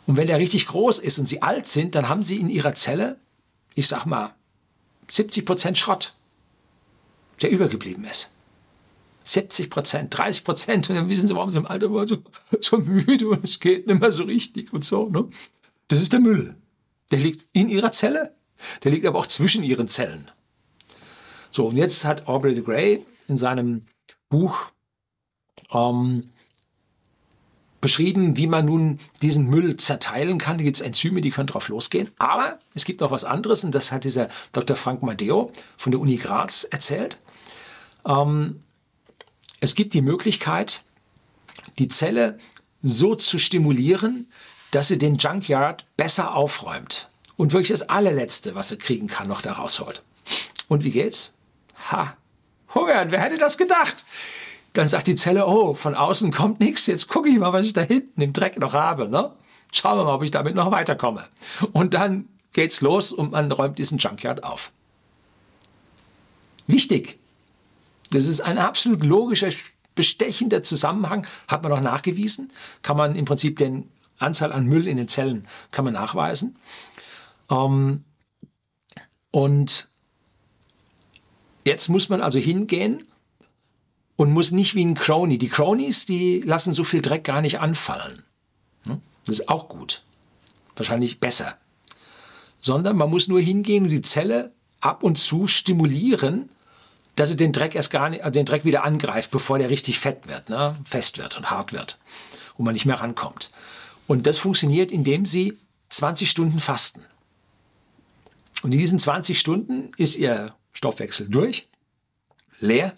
Und 0.07 0.17
wenn 0.17 0.29
der 0.29 0.39
richtig 0.39 0.69
groß 0.69 1.01
ist 1.01 1.19
und 1.19 1.27
sie 1.27 1.43
alt 1.43 1.67
sind, 1.67 1.97
dann 1.97 2.09
haben 2.09 2.23
sie 2.23 2.37
in 2.37 2.49
ihrer 2.49 2.75
Zelle, 2.75 3.19
ich 3.75 3.89
sag 3.89 4.07
mal, 4.07 4.35
70 5.11 5.45
Prozent 5.45 5.79
Schrott, 5.79 6.15
der 7.43 7.51
übergeblieben 7.51 8.05
ist. 8.05 8.31
70 9.25 9.69
Prozent, 9.69 10.17
30 10.17 10.45
Prozent. 10.45 10.91
Und 10.91 10.97
dann 10.97 11.09
wissen 11.09 11.27
sie, 11.27 11.35
warum 11.35 11.51
sie 11.51 11.59
im 11.59 11.67
Alter 11.67 11.93
waren, 11.93 12.07
so, 12.07 12.19
so 12.61 12.79
müde 12.79 13.29
und 13.29 13.45
es 13.45 13.59
geht 13.59 13.89
nicht 13.89 14.01
mehr 14.01 14.13
so 14.13 14.23
richtig 14.23 14.73
und 14.73 14.85
so. 14.85 15.09
Ne? 15.09 15.29
Das 15.89 16.01
ist 16.01 16.13
der 16.13 16.21
Müll. 16.21 16.55
Der 17.11 17.19
liegt 17.19 17.49
in 17.53 17.69
ihrer 17.69 17.91
Zelle, 17.91 18.37
der 18.85 18.93
liegt 18.93 19.07
aber 19.07 19.19
auch 19.19 19.27
zwischen 19.27 19.65
ihren 19.65 19.89
Zellen. 19.89 20.31
So, 21.51 21.67
und 21.67 21.77
jetzt 21.77 22.05
hat 22.05 22.29
Aubrey 22.29 22.55
de 22.55 22.63
Grey 22.63 23.05
in 23.29 23.37
seinem 23.37 23.87
Buch 24.29 24.71
ähm, 25.73 26.31
beschrieben, 27.81 28.37
wie 28.37 28.47
man 28.47 28.67
nun 28.67 29.01
diesen 29.23 29.49
Müll 29.49 29.77
zerteilen 29.77 30.39
kann. 30.39 30.59
Da 30.59 30.65
gibt 30.65 30.77
es 30.77 30.81
Enzyme, 30.83 31.21
die 31.21 31.31
können 31.31 31.47
drauf 31.47 31.69
losgehen. 31.69 32.11
Aber 32.19 32.59
es 32.75 32.85
gibt 32.85 33.01
noch 33.01 33.11
was 33.11 33.25
anderes 33.25 33.65
und 33.65 33.75
das 33.75 33.91
hat 33.91 34.05
dieser 34.05 34.29
Dr. 34.53 34.77
Frank 34.77 35.03
Madeo 35.03 35.51
von 35.77 35.93
der 35.93 36.01
Uni 36.01 36.17
Graz 36.17 36.65
erzählt. 36.65 37.21
Ähm, 38.07 38.63
es 39.61 39.75
gibt 39.75 39.95
die 39.95 40.03
Möglichkeit, 40.03 40.85
die 41.79 41.89
Zelle 41.89 42.39
so 42.83 43.15
zu 43.15 43.39
stimulieren, 43.39 44.31
dass 44.71 44.89
sie 44.89 44.99
den 44.99 45.17
Junkyard 45.17 45.85
besser 45.97 46.35
aufräumt 46.35 47.09
und 47.37 47.53
wirklich 47.53 47.71
das 47.71 47.89
allerletzte, 47.89 48.55
was 48.55 48.69
sie 48.69 48.77
kriegen 48.77 49.07
kann, 49.07 49.29
noch 49.29 49.43
da 49.43 49.53
rausholt. 49.53 50.03
Und 50.69 50.85
wie 50.85 50.91
geht's? 50.91 51.35
Ha, 51.91 52.17
hungern, 52.75 53.11
wer 53.11 53.21
hätte 53.21 53.39
das 53.39 53.59
gedacht? 53.59 54.05
Dann 54.73 54.89
sagt 54.89 55.09
die 55.09 55.17
Zelle, 55.17 55.47
oh, 55.47 55.75
von 55.75 55.95
außen 55.95 56.31
kommt 56.31 56.61
nichts, 56.61 56.87
jetzt 56.87 57.09
gucke 57.09 57.29
ich 57.29 57.39
mal, 57.39 57.53
was 57.53 57.67
ich 57.67 57.73
da 57.73 57.81
hinten 57.81 58.21
im 58.21 58.33
Dreck 58.33 58.59
noch 58.59 58.75
habe. 58.75 59.09
Ne? 59.09 59.33
Schauen 59.73 59.99
wir 59.99 60.05
mal, 60.05 60.15
ob 60.15 60.23
ich 60.23 60.31
damit 60.31 60.55
noch 60.55 60.71
weiterkomme. 60.71 61.25
Und 61.73 61.95
dann 61.95 62.29
geht's 62.53 62.81
los 62.81 63.13
und 63.13 63.33
man 63.33 63.51
räumt 63.51 63.79
diesen 63.79 63.99
Junkyard 63.99 64.45
auf. 64.45 64.71
Wichtig. 66.67 67.19
Das 68.13 68.27
ist 68.27 68.41
ein 68.41 68.59
absolut 68.59 69.05
logischer, 69.05 69.51
bestechender 69.95 70.63
Zusammenhang, 70.63 71.27
hat 71.49 71.63
man 71.63 71.73
auch 71.73 71.81
nachgewiesen. 71.81 72.53
Kann 72.83 72.97
man 72.97 73.15
im 73.17 73.25
Prinzip 73.25 73.59
den 73.59 73.89
Anzahl 74.19 74.53
an 74.53 74.67
Müll 74.67 74.87
in 74.87 74.97
den 74.97 75.09
Zellen 75.09 75.47
kann 75.71 75.85
man 75.85 75.95
nachweisen. 75.95 76.57
Ähm, 77.51 78.05
und 79.31 79.90
jetzt 81.65 81.89
muss 81.89 82.09
man 82.09 82.21
also 82.21 82.39
hingehen 82.39 83.07
und 84.17 84.33
muss 84.33 84.51
nicht 84.51 84.75
wie 84.75 84.85
ein 84.85 84.95
Crony. 84.95 85.39
Die 85.39 85.49
Cronies, 85.49 86.07
die 86.07 86.41
lassen 86.41 86.73
so 86.73 86.85
viel 86.85 87.01
Dreck 87.01 87.25
gar 87.25 87.41
nicht 87.41 87.61
anfallen. 87.61 88.23
Hm? 88.87 89.01
Das 89.25 89.39
ist 89.39 89.49
auch 89.49 89.69
gut. 89.69 90.03
Wahrscheinlich 90.77 91.21
besser. 91.21 91.57
Sondern 92.61 92.97
man 92.97 93.11
muss 93.11 93.29
nur 93.29 93.41
hingehen 93.41 93.85
und 93.85 93.91
die 93.91 94.03
Zelle 94.03 94.53
ab 94.81 95.03
und 95.03 95.17
zu 95.17 95.47
stimulieren, 95.47 96.51
dass 97.17 97.31
sie 97.31 97.37
den 97.37 97.53
Dreck 97.53 97.75
erst 97.75 97.91
gar 97.91 98.09
nicht, 98.09 98.25
also 98.25 98.33
den 98.33 98.47
Dreck 98.47 98.65
wieder 98.65 98.85
angreift, 98.85 99.31
bevor 99.31 99.59
der 99.59 99.71
richtig 99.71 99.99
fett 99.99 100.27
wird, 100.27 100.49
ne? 100.49 100.77
fest 100.85 101.19
wird 101.19 101.37
und 101.37 101.51
hart 101.51 101.73
wird 101.73 101.99
und 102.57 102.65
man 102.65 102.75
nicht 102.75 102.87
mehr 102.87 103.01
rankommt. 103.01 103.51
Und 104.07 104.27
das 104.27 104.39
funktioniert, 104.39 104.91
indem 104.91 105.27
sie 105.27 105.57
20 105.91 106.31
Stunden 106.31 106.61
fasten. 106.61 107.05
Und 108.63 108.73
in 108.73 108.79
diesen 108.79 108.99
20 108.99 109.39
Stunden 109.39 109.93
ist 109.97 110.17
ihr 110.17 110.55
Stoffwechsel 110.73 111.29
durch, 111.29 111.69
leer, 112.59 112.95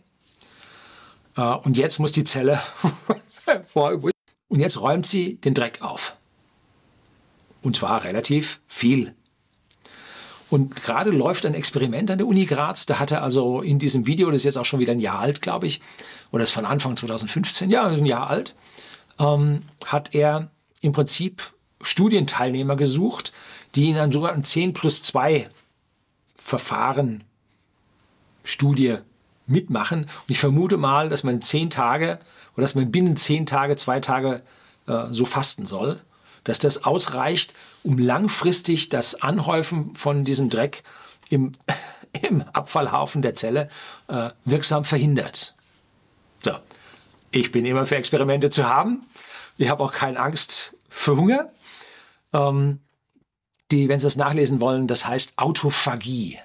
äh, 1.37 1.43
und 1.43 1.77
jetzt 1.77 1.99
muss 1.99 2.13
die 2.13 2.25
Zelle 2.25 2.61
und 4.49 4.61
jetzt 4.61 4.81
räumt 4.81 5.07
sie 5.07 5.37
den 5.37 5.55
Dreck 5.55 5.83
auf. 5.83 6.17
Und 7.63 7.77
zwar 7.77 8.03
relativ 8.05 8.61
viel. 8.67 9.15
Und 10.51 10.83
gerade 10.83 11.11
läuft 11.11 11.47
ein 11.47 11.55
Experiment 11.55 12.11
an 12.11 12.19
der 12.19 12.27
Uni 12.27 12.45
Graz. 12.45 12.85
Da 12.85 12.99
hat 12.99 13.11
er 13.11 13.23
also 13.23 13.63
in 13.63 13.79
diesem 13.79 14.07
Video, 14.07 14.31
das 14.31 14.41
ist 14.41 14.45
jetzt 14.45 14.59
auch 14.59 14.67
schon 14.67 14.81
wieder 14.81 14.93
ein 14.93 15.01
Jahr 15.01 15.21
alt, 15.21 15.41
glaube 15.41 15.67
ich, 15.67 15.81
oder 16.31 16.43
ist 16.43 16.51
von 16.51 16.67
Anfang 16.67 16.97
2015, 16.97 17.71
ja, 17.71 17.87
ein 17.87 18.05
Jahr 18.05 18.29
alt, 18.29 18.55
ähm, 19.19 19.63
hat 19.87 20.15
er 20.15 20.51
im 20.81 20.93
Prinzip 20.93 21.55
Studienteilnehmer 21.81 22.77
gesucht, 22.77 23.33
die 23.75 23.91
in 23.91 23.97
einem 23.97 24.13
sogenannten 24.13 24.45
10 24.45 24.75
plus 24.75 25.03
2 25.03 25.49
Verfahren 26.37 27.25
Studie 28.45 28.99
mitmachen. 29.47 30.03
Und 30.03 30.29
ich 30.29 30.39
vermute 30.39 30.77
mal, 30.77 31.09
dass 31.09 31.25
man 31.25 31.43
zehn 31.43 31.71
Tage 31.71 32.19
oder 32.55 32.63
dass 32.63 32.75
man 32.75 32.91
binnen 32.91 33.17
zehn 33.17 33.47
Tage, 33.47 33.77
zwei 33.77 34.01
Tage 34.01 34.43
äh, 34.87 35.07
so 35.11 35.25
fasten 35.25 35.67
soll, 35.67 36.01
dass 36.45 36.59
das 36.59 36.85
ausreicht, 36.85 37.55
um 37.83 37.99
langfristig 37.99 38.89
das 38.89 39.23
Anhäufen 39.23 39.95
von 39.95 40.25
diesem 40.25 40.49
Dreck 40.49 40.83
im, 41.29 41.53
im 42.23 42.43
Abfallhaufen 42.53 43.23
der 43.23 43.35
Zelle 43.35 43.69
äh, 44.09 44.31
wirksam 44.45 44.85
verhindert. 44.85 45.55
So, 46.45 46.53
ich 47.31 47.53
bin 47.53 47.65
immer 47.65 47.87
für 47.87 47.97
Experimente 47.97 48.51
zu 48.51 48.69
haben. 48.69 49.07
Ich 49.57 49.69
habe 49.69 49.83
auch 49.83 49.93
keine 49.93 50.19
Angst 50.19 50.77
für 50.89 51.17
Hunger. 51.17 51.51
Ähm, 52.33 52.81
die, 53.71 53.89
wenn 53.89 54.01
Sie 54.01 54.07
das 54.07 54.17
nachlesen 54.17 54.61
wollen, 54.61 54.87
das 54.87 55.07
heißt 55.07 55.35
Autophagie. 55.39 56.39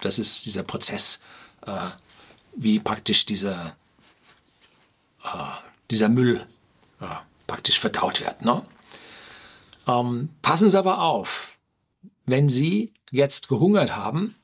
Das 0.00 0.18
ist 0.18 0.46
dieser 0.46 0.62
Prozess, 0.62 1.20
äh, 1.66 1.72
wie 2.54 2.78
praktisch 2.78 3.26
dieser, 3.26 3.76
äh, 5.24 5.28
dieser 5.90 6.08
Müll 6.08 6.46
äh, 7.00 7.06
praktisch 7.46 7.80
verdaut 7.80 8.20
wird. 8.20 8.44
Ne? 8.44 8.62
Ähm, 9.86 10.30
passen 10.42 10.70
Sie 10.70 10.78
aber 10.78 11.00
auf, 11.00 11.56
wenn 12.24 12.48
Sie 12.48 12.92
jetzt 13.10 13.48
gehungert 13.48 13.96
haben, 13.96 14.34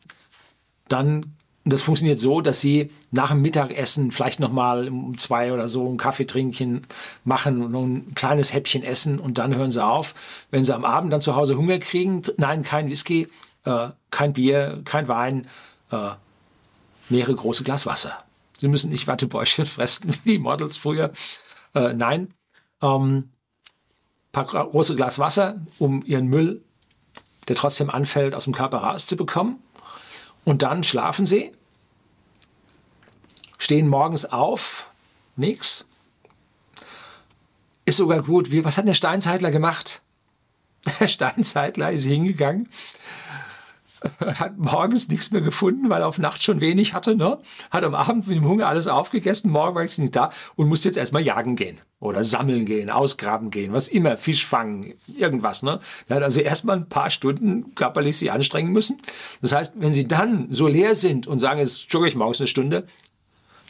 dann 0.88 1.36
das 1.64 1.80
funktioniert 1.80 2.18
so, 2.18 2.40
dass 2.40 2.60
Sie 2.60 2.90
nach 3.12 3.30
dem 3.30 3.40
Mittagessen 3.40 4.10
vielleicht 4.10 4.40
nochmal 4.40 4.88
um 4.88 5.16
zwei 5.16 5.52
oder 5.52 5.68
so 5.68 5.86
einen 5.86 5.96
Kaffee 5.96 6.26
trinken, 6.26 6.82
machen 7.24 7.62
und 7.62 7.74
ein 7.74 8.14
kleines 8.14 8.52
Häppchen 8.52 8.82
essen 8.82 9.20
und 9.20 9.38
dann 9.38 9.54
hören 9.54 9.70
Sie 9.70 9.84
auf. 9.84 10.14
Wenn 10.50 10.64
Sie 10.64 10.74
am 10.74 10.84
Abend 10.84 11.12
dann 11.12 11.20
zu 11.20 11.36
Hause 11.36 11.56
Hunger 11.56 11.78
kriegen, 11.78 12.22
nein, 12.36 12.64
kein 12.64 12.88
Whisky, 12.88 13.28
äh, 13.64 13.90
kein 14.10 14.32
Bier, 14.32 14.82
kein 14.84 15.08
Wein, 15.08 15.48
äh, 15.90 16.10
mehrere 17.08 17.34
große 17.34 17.64
Glas 17.64 17.86
Wasser. 17.86 18.18
Sie 18.58 18.68
müssen 18.68 18.90
nicht 18.90 19.06
Wattebäuschen 19.06 19.66
fressen 19.66 20.12
wie 20.12 20.32
die 20.32 20.38
Models 20.38 20.76
früher. 20.76 21.12
Äh, 21.74 21.92
nein, 21.94 22.34
ähm, 22.80 23.30
paar 24.32 24.46
große 24.46 24.96
Glas 24.96 25.18
Wasser, 25.18 25.60
um 25.78 26.02
ihren 26.04 26.28
Müll, 26.28 26.62
der 27.48 27.56
trotzdem 27.56 27.90
anfällt, 27.90 28.34
aus 28.34 28.44
dem 28.44 28.54
Körper 28.54 28.78
rauszubekommen. 28.78 29.58
Und 30.44 30.62
dann 30.62 30.82
schlafen 30.82 31.26
sie, 31.26 31.52
stehen 33.58 33.88
morgens 33.88 34.24
auf, 34.24 34.90
nix. 35.36 35.84
Ist 37.84 37.96
sogar 37.96 38.22
gut. 38.22 38.50
Wie, 38.50 38.64
was 38.64 38.78
hat 38.78 38.86
der 38.86 38.94
Steinzeitler 38.94 39.50
gemacht? 39.50 40.02
Der 40.98 41.06
Steinzeitler 41.06 41.92
ist 41.92 42.04
hingegangen, 42.04 42.68
hat 44.20 44.58
morgens 44.58 45.08
nichts 45.08 45.30
mehr 45.30 45.40
gefunden, 45.40 45.90
weil 45.90 46.02
er 46.02 46.08
auf 46.08 46.18
Nacht 46.18 46.42
schon 46.42 46.60
wenig 46.60 46.94
hatte, 46.94 47.16
ne? 47.16 47.38
Hat 47.70 47.84
am 47.84 47.94
Abend 47.94 48.26
mit 48.26 48.36
dem 48.36 48.48
Hunger 48.48 48.66
alles 48.66 48.86
aufgegessen, 48.86 49.50
morgen 49.50 49.74
war 49.74 49.84
ich 49.84 49.98
nicht 49.98 50.16
da 50.16 50.30
und 50.56 50.68
musste 50.68 50.88
jetzt 50.88 50.96
erstmal 50.96 51.22
jagen 51.22 51.56
gehen 51.56 51.78
oder 52.00 52.24
sammeln 52.24 52.64
gehen, 52.66 52.90
ausgraben 52.90 53.50
gehen, 53.50 53.72
was 53.72 53.88
immer, 53.88 54.16
Fisch 54.16 54.44
fangen, 54.44 54.94
irgendwas, 55.16 55.62
ne? 55.62 55.78
Er 56.08 56.16
hat 56.16 56.22
also 56.22 56.40
erstmal 56.40 56.78
ein 56.78 56.88
paar 56.88 57.10
Stunden 57.10 57.74
körperlich 57.74 58.18
sich 58.18 58.32
anstrengen 58.32 58.72
müssen. 58.72 58.98
Das 59.40 59.52
heißt, 59.52 59.74
wenn 59.76 59.92
Sie 59.92 60.08
dann 60.08 60.48
so 60.50 60.66
leer 60.66 60.94
sind 60.94 61.26
und 61.26 61.38
sagen, 61.38 61.60
jetzt 61.60 61.92
jogge 61.92 62.08
ich 62.08 62.16
morgens 62.16 62.40
eine 62.40 62.48
Stunde, 62.48 62.86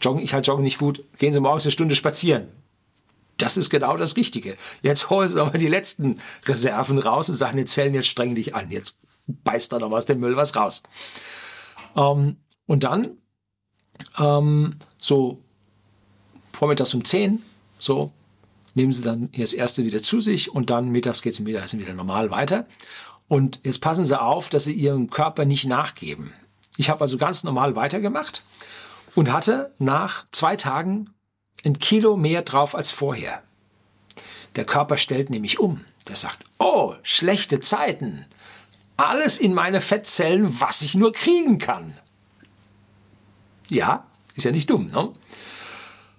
joggen, 0.00 0.22
ich 0.22 0.34
halt 0.34 0.46
joggen 0.46 0.64
nicht 0.64 0.78
gut, 0.78 1.04
gehen 1.18 1.32
Sie 1.32 1.40
morgens 1.40 1.64
eine 1.64 1.72
Stunde 1.72 1.94
spazieren. 1.94 2.48
Das 3.38 3.56
ist 3.56 3.70
genau 3.70 3.96
das 3.96 4.16
Richtige. 4.16 4.56
Jetzt 4.82 5.10
holen 5.10 5.28
Sie 5.28 5.40
aber 5.40 5.58
die 5.58 5.68
letzten 5.68 6.20
Reserven 6.46 6.98
raus 6.98 7.28
und 7.28 7.34
sagen, 7.34 7.58
jetzt 7.58 7.74
zählen, 7.74 7.92
jetzt 7.92 8.08
streng 8.08 8.34
dich 8.34 8.54
an, 8.54 8.70
jetzt 8.70 8.98
beißt 9.26 9.72
da 9.72 9.78
noch 9.78 9.92
aus 9.92 10.06
dem 10.06 10.20
Müll 10.20 10.36
was 10.36 10.54
raus. 10.56 10.82
Ähm, 11.96 12.36
und 12.66 12.84
dann 12.84 13.18
ähm, 14.18 14.76
so 14.98 15.42
vormittags 16.52 16.94
um 16.94 17.04
10, 17.04 17.42
so 17.78 18.12
nehmen 18.74 18.92
Sie 18.92 19.02
dann 19.02 19.30
das 19.36 19.52
erste 19.52 19.84
wieder 19.84 20.02
zu 20.02 20.20
sich 20.20 20.50
und 20.52 20.70
dann 20.70 20.90
mittags 20.90 21.22
geht 21.22 21.34
es 21.34 21.40
Mittagessen 21.40 21.80
wieder 21.80 21.94
normal 21.94 22.30
weiter. 22.30 22.66
Und 23.28 23.60
jetzt 23.64 23.80
passen 23.80 24.04
Sie 24.04 24.20
auf, 24.20 24.48
dass 24.48 24.64
Sie 24.64 24.74
Ihrem 24.74 25.10
Körper 25.10 25.44
nicht 25.44 25.66
nachgeben. 25.66 26.32
Ich 26.76 26.90
habe 26.90 27.02
also 27.02 27.18
ganz 27.18 27.44
normal 27.44 27.76
weitergemacht 27.76 28.44
und 29.14 29.32
hatte 29.32 29.74
nach 29.78 30.26
zwei 30.32 30.56
Tagen 30.56 31.10
ein 31.64 31.78
Kilo 31.78 32.16
mehr 32.16 32.42
drauf 32.42 32.74
als 32.74 32.90
vorher. 32.90 33.42
Der 34.56 34.64
Körper 34.64 34.96
stellt 34.96 35.30
nämlich 35.30 35.58
um. 35.58 35.84
Der 36.08 36.16
sagt, 36.16 36.38
oh, 36.58 36.94
schlechte 37.02 37.60
Zeiten 37.60 38.26
alles 38.96 39.38
in 39.38 39.54
meine 39.54 39.80
Fettzellen, 39.80 40.60
was 40.60 40.82
ich 40.82 40.94
nur 40.94 41.12
kriegen 41.12 41.58
kann. 41.58 41.96
Ja, 43.68 44.06
ist 44.34 44.44
ja 44.44 44.52
nicht 44.52 44.70
dumm, 44.70 44.90
ne? 44.90 45.12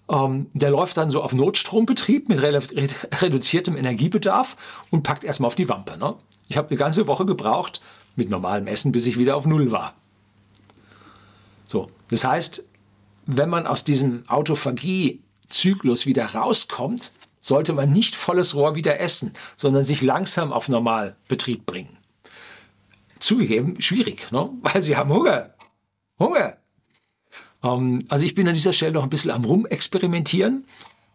Ähm, 0.09 0.47
der 0.53 0.69
läuft 0.69 0.97
dann 0.97 1.09
so 1.09 1.21
auf 1.21 1.33
Notstrombetrieb 1.33 2.27
mit 2.27 2.41
reduziertem 2.41 3.77
Energiebedarf 3.77 4.83
und 4.91 5.03
packt 5.03 5.23
erstmal 5.23 5.47
auf 5.47 5.55
die 5.55 5.69
Wampe. 5.69 5.97
Ne? 5.97 6.15
Ich 6.49 6.57
habe 6.57 6.69
eine 6.69 6.77
ganze 6.77 7.07
Woche 7.07 7.25
gebraucht 7.25 7.81
mit 8.15 8.29
normalem 8.29 8.67
Essen, 8.67 8.91
bis 8.91 9.07
ich 9.07 9.17
wieder 9.17 9.37
auf 9.37 9.45
Null 9.45 9.71
war. 9.71 9.93
So, 11.65 11.87
das 12.09 12.25
heißt, 12.25 12.65
wenn 13.25 13.49
man 13.49 13.65
aus 13.65 13.85
diesem 13.85 14.27
Autophagie-Zyklus 14.27 16.05
wieder 16.05 16.25
rauskommt, 16.35 17.11
sollte 17.39 17.73
man 17.73 17.91
nicht 17.91 18.15
volles 18.15 18.55
Rohr 18.55 18.75
wieder 18.75 18.99
essen, 18.99 19.33
sondern 19.55 19.83
sich 19.83 20.01
langsam 20.01 20.51
auf 20.51 20.69
Normalbetrieb 20.69 21.65
bringen. 21.65 21.97
Zugegeben, 23.23 23.81
schwierig, 23.81 24.31
ne? 24.31 24.49
weil 24.61 24.81
sie 24.81 24.97
haben 24.97 25.09
Hunger. 25.09 25.53
Hunger. 26.19 26.57
Ähm, 27.63 28.05
also 28.09 28.25
ich 28.25 28.35
bin 28.35 28.47
an 28.49 28.53
dieser 28.53 28.73
Stelle 28.73 28.91
noch 28.91 29.03
ein 29.03 29.09
bisschen 29.09 29.31
am 29.31 29.45
Rumexperimentieren, 29.45 30.65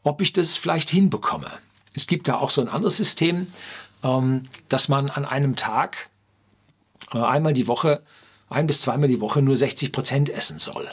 ob 0.04 0.22
ich 0.22 0.32
das 0.32 0.56
vielleicht 0.56 0.88
hinbekomme. 0.88 1.50
Es 1.94 2.06
gibt 2.06 2.26
da 2.26 2.36
auch 2.36 2.48
so 2.48 2.62
ein 2.62 2.68
anderes 2.68 2.96
System, 2.96 3.48
ähm, 4.02 4.48
dass 4.70 4.88
man 4.88 5.10
an 5.10 5.26
einem 5.26 5.54
Tag 5.54 6.08
äh, 7.12 7.18
einmal 7.18 7.52
die 7.52 7.66
Woche, 7.66 8.02
ein 8.48 8.66
bis 8.66 8.80
zweimal 8.80 9.08
die 9.08 9.20
Woche 9.20 9.42
nur 9.42 9.56
60 9.56 9.92
Prozent 9.92 10.30
essen 10.30 10.58
soll. 10.58 10.88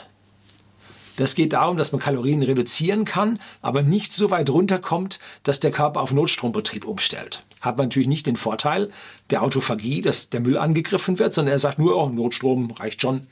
Das 1.16 1.34
geht 1.34 1.52
darum, 1.52 1.76
dass 1.76 1.92
man 1.92 2.00
Kalorien 2.00 2.42
reduzieren 2.42 3.04
kann, 3.04 3.38
aber 3.62 3.82
nicht 3.82 4.12
so 4.12 4.30
weit 4.30 4.50
runterkommt, 4.50 5.18
dass 5.42 5.60
der 5.60 5.70
Körper 5.70 6.00
auf 6.00 6.12
Notstrombetrieb 6.12 6.84
umstellt. 6.84 7.42
Hat 7.60 7.78
man 7.78 7.86
natürlich 7.86 8.08
nicht 8.08 8.26
den 8.26 8.36
Vorteil 8.36 8.90
der 9.30 9.42
Autophagie, 9.42 10.02
dass 10.02 10.30
der 10.30 10.40
Müll 10.40 10.58
angegriffen 10.58 11.18
wird, 11.18 11.34
sondern 11.34 11.52
er 11.54 11.58
sagt 11.58 11.78
nur, 11.78 11.96
oh, 11.96 12.08
Notstrom 12.08 12.70
reicht 12.70 13.00
schon. 13.00 13.26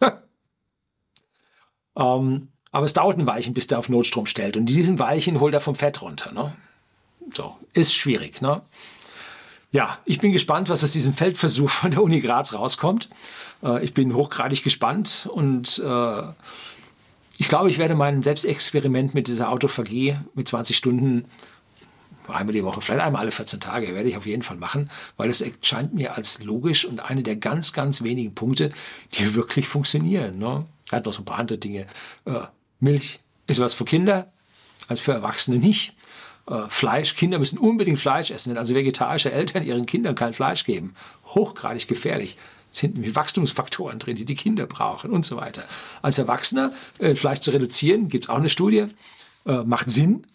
ähm, 1.96 2.48
aber 2.72 2.86
es 2.86 2.92
dauert 2.92 3.18
ein 3.18 3.26
Weilchen, 3.26 3.54
bis 3.54 3.68
der 3.68 3.78
auf 3.78 3.88
Notstrom 3.88 4.26
stellt. 4.26 4.56
Und 4.56 4.66
diesen 4.66 4.98
Weilchen 4.98 5.38
holt 5.38 5.54
er 5.54 5.60
vom 5.60 5.76
Fett 5.76 6.02
runter. 6.02 6.32
Ne? 6.32 6.56
So, 7.32 7.56
ist 7.72 7.94
schwierig. 7.94 8.40
Ne? 8.40 8.62
Ja, 9.74 9.98
ich 10.04 10.20
bin 10.20 10.30
gespannt, 10.30 10.68
was 10.68 10.84
aus 10.84 10.92
diesem 10.92 11.12
Feldversuch 11.12 11.68
von 11.68 11.90
der 11.90 12.00
Uni 12.00 12.20
Graz 12.20 12.54
rauskommt. 12.54 13.08
Äh, 13.60 13.84
ich 13.84 13.92
bin 13.92 14.14
hochgradig 14.14 14.62
gespannt 14.62 15.28
und 15.34 15.82
äh, 15.84 16.22
ich 17.38 17.48
glaube, 17.48 17.68
ich 17.70 17.78
werde 17.78 17.96
mein 17.96 18.22
Selbstexperiment 18.22 19.14
mit 19.14 19.26
dieser 19.26 19.50
Autophagie 19.50 20.16
mit 20.34 20.46
20 20.46 20.76
Stunden 20.76 21.24
einmal 22.28 22.52
die 22.52 22.62
Woche, 22.62 22.80
vielleicht 22.80 23.04
einmal 23.04 23.22
alle 23.22 23.32
14 23.32 23.58
Tage, 23.58 23.92
werde 23.96 24.08
ich 24.08 24.16
auf 24.16 24.26
jeden 24.26 24.42
Fall 24.42 24.56
machen, 24.56 24.90
weil 25.16 25.28
es 25.28 25.40
erscheint 25.40 25.92
mir 25.92 26.16
als 26.16 26.40
logisch 26.40 26.84
und 26.84 27.00
eine 27.00 27.24
der 27.24 27.34
ganz, 27.34 27.72
ganz 27.72 28.04
wenigen 28.04 28.32
Punkte, 28.32 28.72
die 29.14 29.34
wirklich 29.34 29.66
funktionieren. 29.66 30.38
Ne? 30.38 30.66
Er 30.92 30.98
hat 30.98 31.06
noch 31.06 31.12
so 31.12 31.22
ein 31.22 31.24
paar 31.24 31.38
andere 31.38 31.58
Dinge. 31.58 31.88
Äh, 32.26 32.42
Milch 32.78 33.18
ist 33.48 33.58
was 33.58 33.74
für 33.74 33.84
Kinder, 33.84 34.32
als 34.86 35.00
für 35.00 35.14
Erwachsene 35.14 35.56
nicht. 35.56 35.96
Äh, 36.48 36.62
Fleisch, 36.68 37.16
Kinder 37.16 37.38
müssen 37.38 37.58
unbedingt 37.58 37.98
Fleisch 37.98 38.30
essen, 38.30 38.50
wenn 38.50 38.58
also 38.58 38.74
vegetarische 38.74 39.32
Eltern 39.32 39.64
ihren 39.64 39.86
Kindern 39.86 40.14
kein 40.14 40.34
Fleisch 40.34 40.64
geben. 40.64 40.94
Hochgradig 41.26 41.88
gefährlich. 41.88 42.36
Es 42.70 42.78
sind 42.78 42.94
nämlich 42.94 43.14
Wachstumsfaktoren 43.14 43.98
drin, 43.98 44.16
die 44.16 44.24
die 44.24 44.34
Kinder 44.34 44.66
brauchen 44.66 45.10
und 45.10 45.24
so 45.24 45.36
weiter. 45.36 45.64
Als 46.02 46.18
Erwachsener 46.18 46.72
äh, 46.98 47.14
Fleisch 47.14 47.40
zu 47.40 47.50
reduzieren, 47.50 48.08
gibt 48.08 48.24
es 48.24 48.30
auch 48.30 48.36
eine 48.36 48.48
Studie, 48.48 48.86
äh, 49.46 49.62
macht 49.62 49.90
Sinn, 49.90 50.26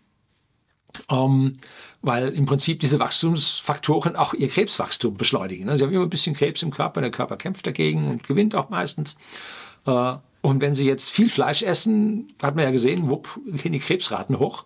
ähm, 1.10 1.58
weil 2.02 2.30
im 2.30 2.46
Prinzip 2.46 2.80
diese 2.80 3.00
Wachstumsfaktoren 3.00 4.16
auch 4.16 4.34
ihr 4.34 4.48
Krebswachstum 4.48 5.16
beschleunigen. 5.18 5.66
Ne? 5.66 5.78
Sie 5.78 5.84
haben 5.84 5.92
immer 5.92 6.04
ein 6.04 6.10
bisschen 6.10 6.34
Krebs 6.34 6.64
im 6.64 6.72
Körper, 6.72 7.02
der 7.02 7.12
Körper 7.12 7.36
kämpft 7.36 7.68
dagegen 7.68 8.08
und 8.08 8.24
gewinnt 8.24 8.56
auch 8.56 8.70
meistens. 8.70 9.18
Äh, 9.86 10.16
und 10.42 10.62
wenn 10.62 10.74
Sie 10.74 10.86
jetzt 10.86 11.12
viel 11.12 11.30
Fleisch 11.30 11.62
essen, 11.62 12.34
hat 12.42 12.56
man 12.56 12.64
ja 12.64 12.72
gesehen, 12.72 13.10
wupp, 13.10 13.28
gehen 13.46 13.74
die 13.74 13.80
Krebsraten 13.80 14.40
hoch. 14.40 14.64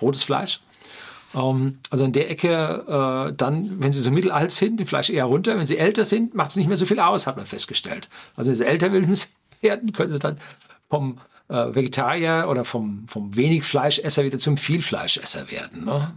Rotes 0.00 0.22
Fleisch. 0.22 0.60
Ähm, 1.36 1.78
also 1.90 2.04
in 2.04 2.12
der 2.12 2.30
Ecke, 2.30 3.28
äh, 3.28 3.34
dann, 3.36 3.80
wenn 3.80 3.92
sie 3.92 4.00
so 4.00 4.10
mittelalt 4.10 4.50
sind, 4.50 4.80
die 4.80 4.84
Fleisch 4.84 5.10
eher 5.10 5.26
runter. 5.26 5.56
Wenn 5.58 5.66
sie 5.66 5.78
älter 5.78 6.04
sind, 6.04 6.34
macht 6.34 6.50
es 6.50 6.56
nicht 6.56 6.68
mehr 6.68 6.76
so 6.76 6.86
viel 6.86 6.98
aus, 6.98 7.26
hat 7.26 7.36
man 7.36 7.46
festgestellt. 7.46 8.08
Also 8.34 8.50
wenn 8.50 8.56
sie 8.56 8.66
älter 8.66 8.92
werden, 9.60 9.92
können 9.92 10.12
sie 10.12 10.18
dann 10.18 10.38
vom 10.88 11.18
äh, 11.48 11.74
Vegetarier 11.74 12.46
oder 12.48 12.64
vom, 12.64 13.06
vom 13.08 13.36
wenig 13.36 13.64
Fleischesser 13.64 14.24
wieder 14.24 14.38
zum 14.38 14.56
Vielfleischesser 14.56 15.50
werden. 15.50 15.84
Ne? 15.84 16.14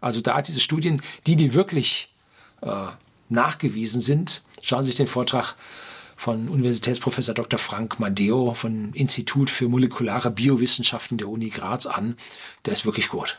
Also 0.00 0.20
da 0.20 0.42
diese 0.42 0.60
Studien, 0.60 1.02
die, 1.26 1.36
die 1.36 1.54
wirklich 1.54 2.14
äh, 2.62 2.86
nachgewiesen 3.28 4.00
sind, 4.00 4.42
schauen 4.62 4.84
Sie 4.84 4.90
sich 4.90 4.96
den 4.96 5.06
Vortrag 5.06 5.54
von 6.16 6.48
Universitätsprofessor 6.48 7.34
Dr. 7.34 7.58
Frank 7.58 8.00
Mandeo 8.00 8.54
vom 8.54 8.92
Institut 8.94 9.50
für 9.50 9.68
molekulare 9.68 10.30
Biowissenschaften 10.30 11.18
der 11.18 11.28
Uni 11.28 11.50
Graz 11.50 11.86
an. 11.86 12.16
Der 12.64 12.72
ist 12.72 12.86
wirklich 12.86 13.08
gut. 13.08 13.38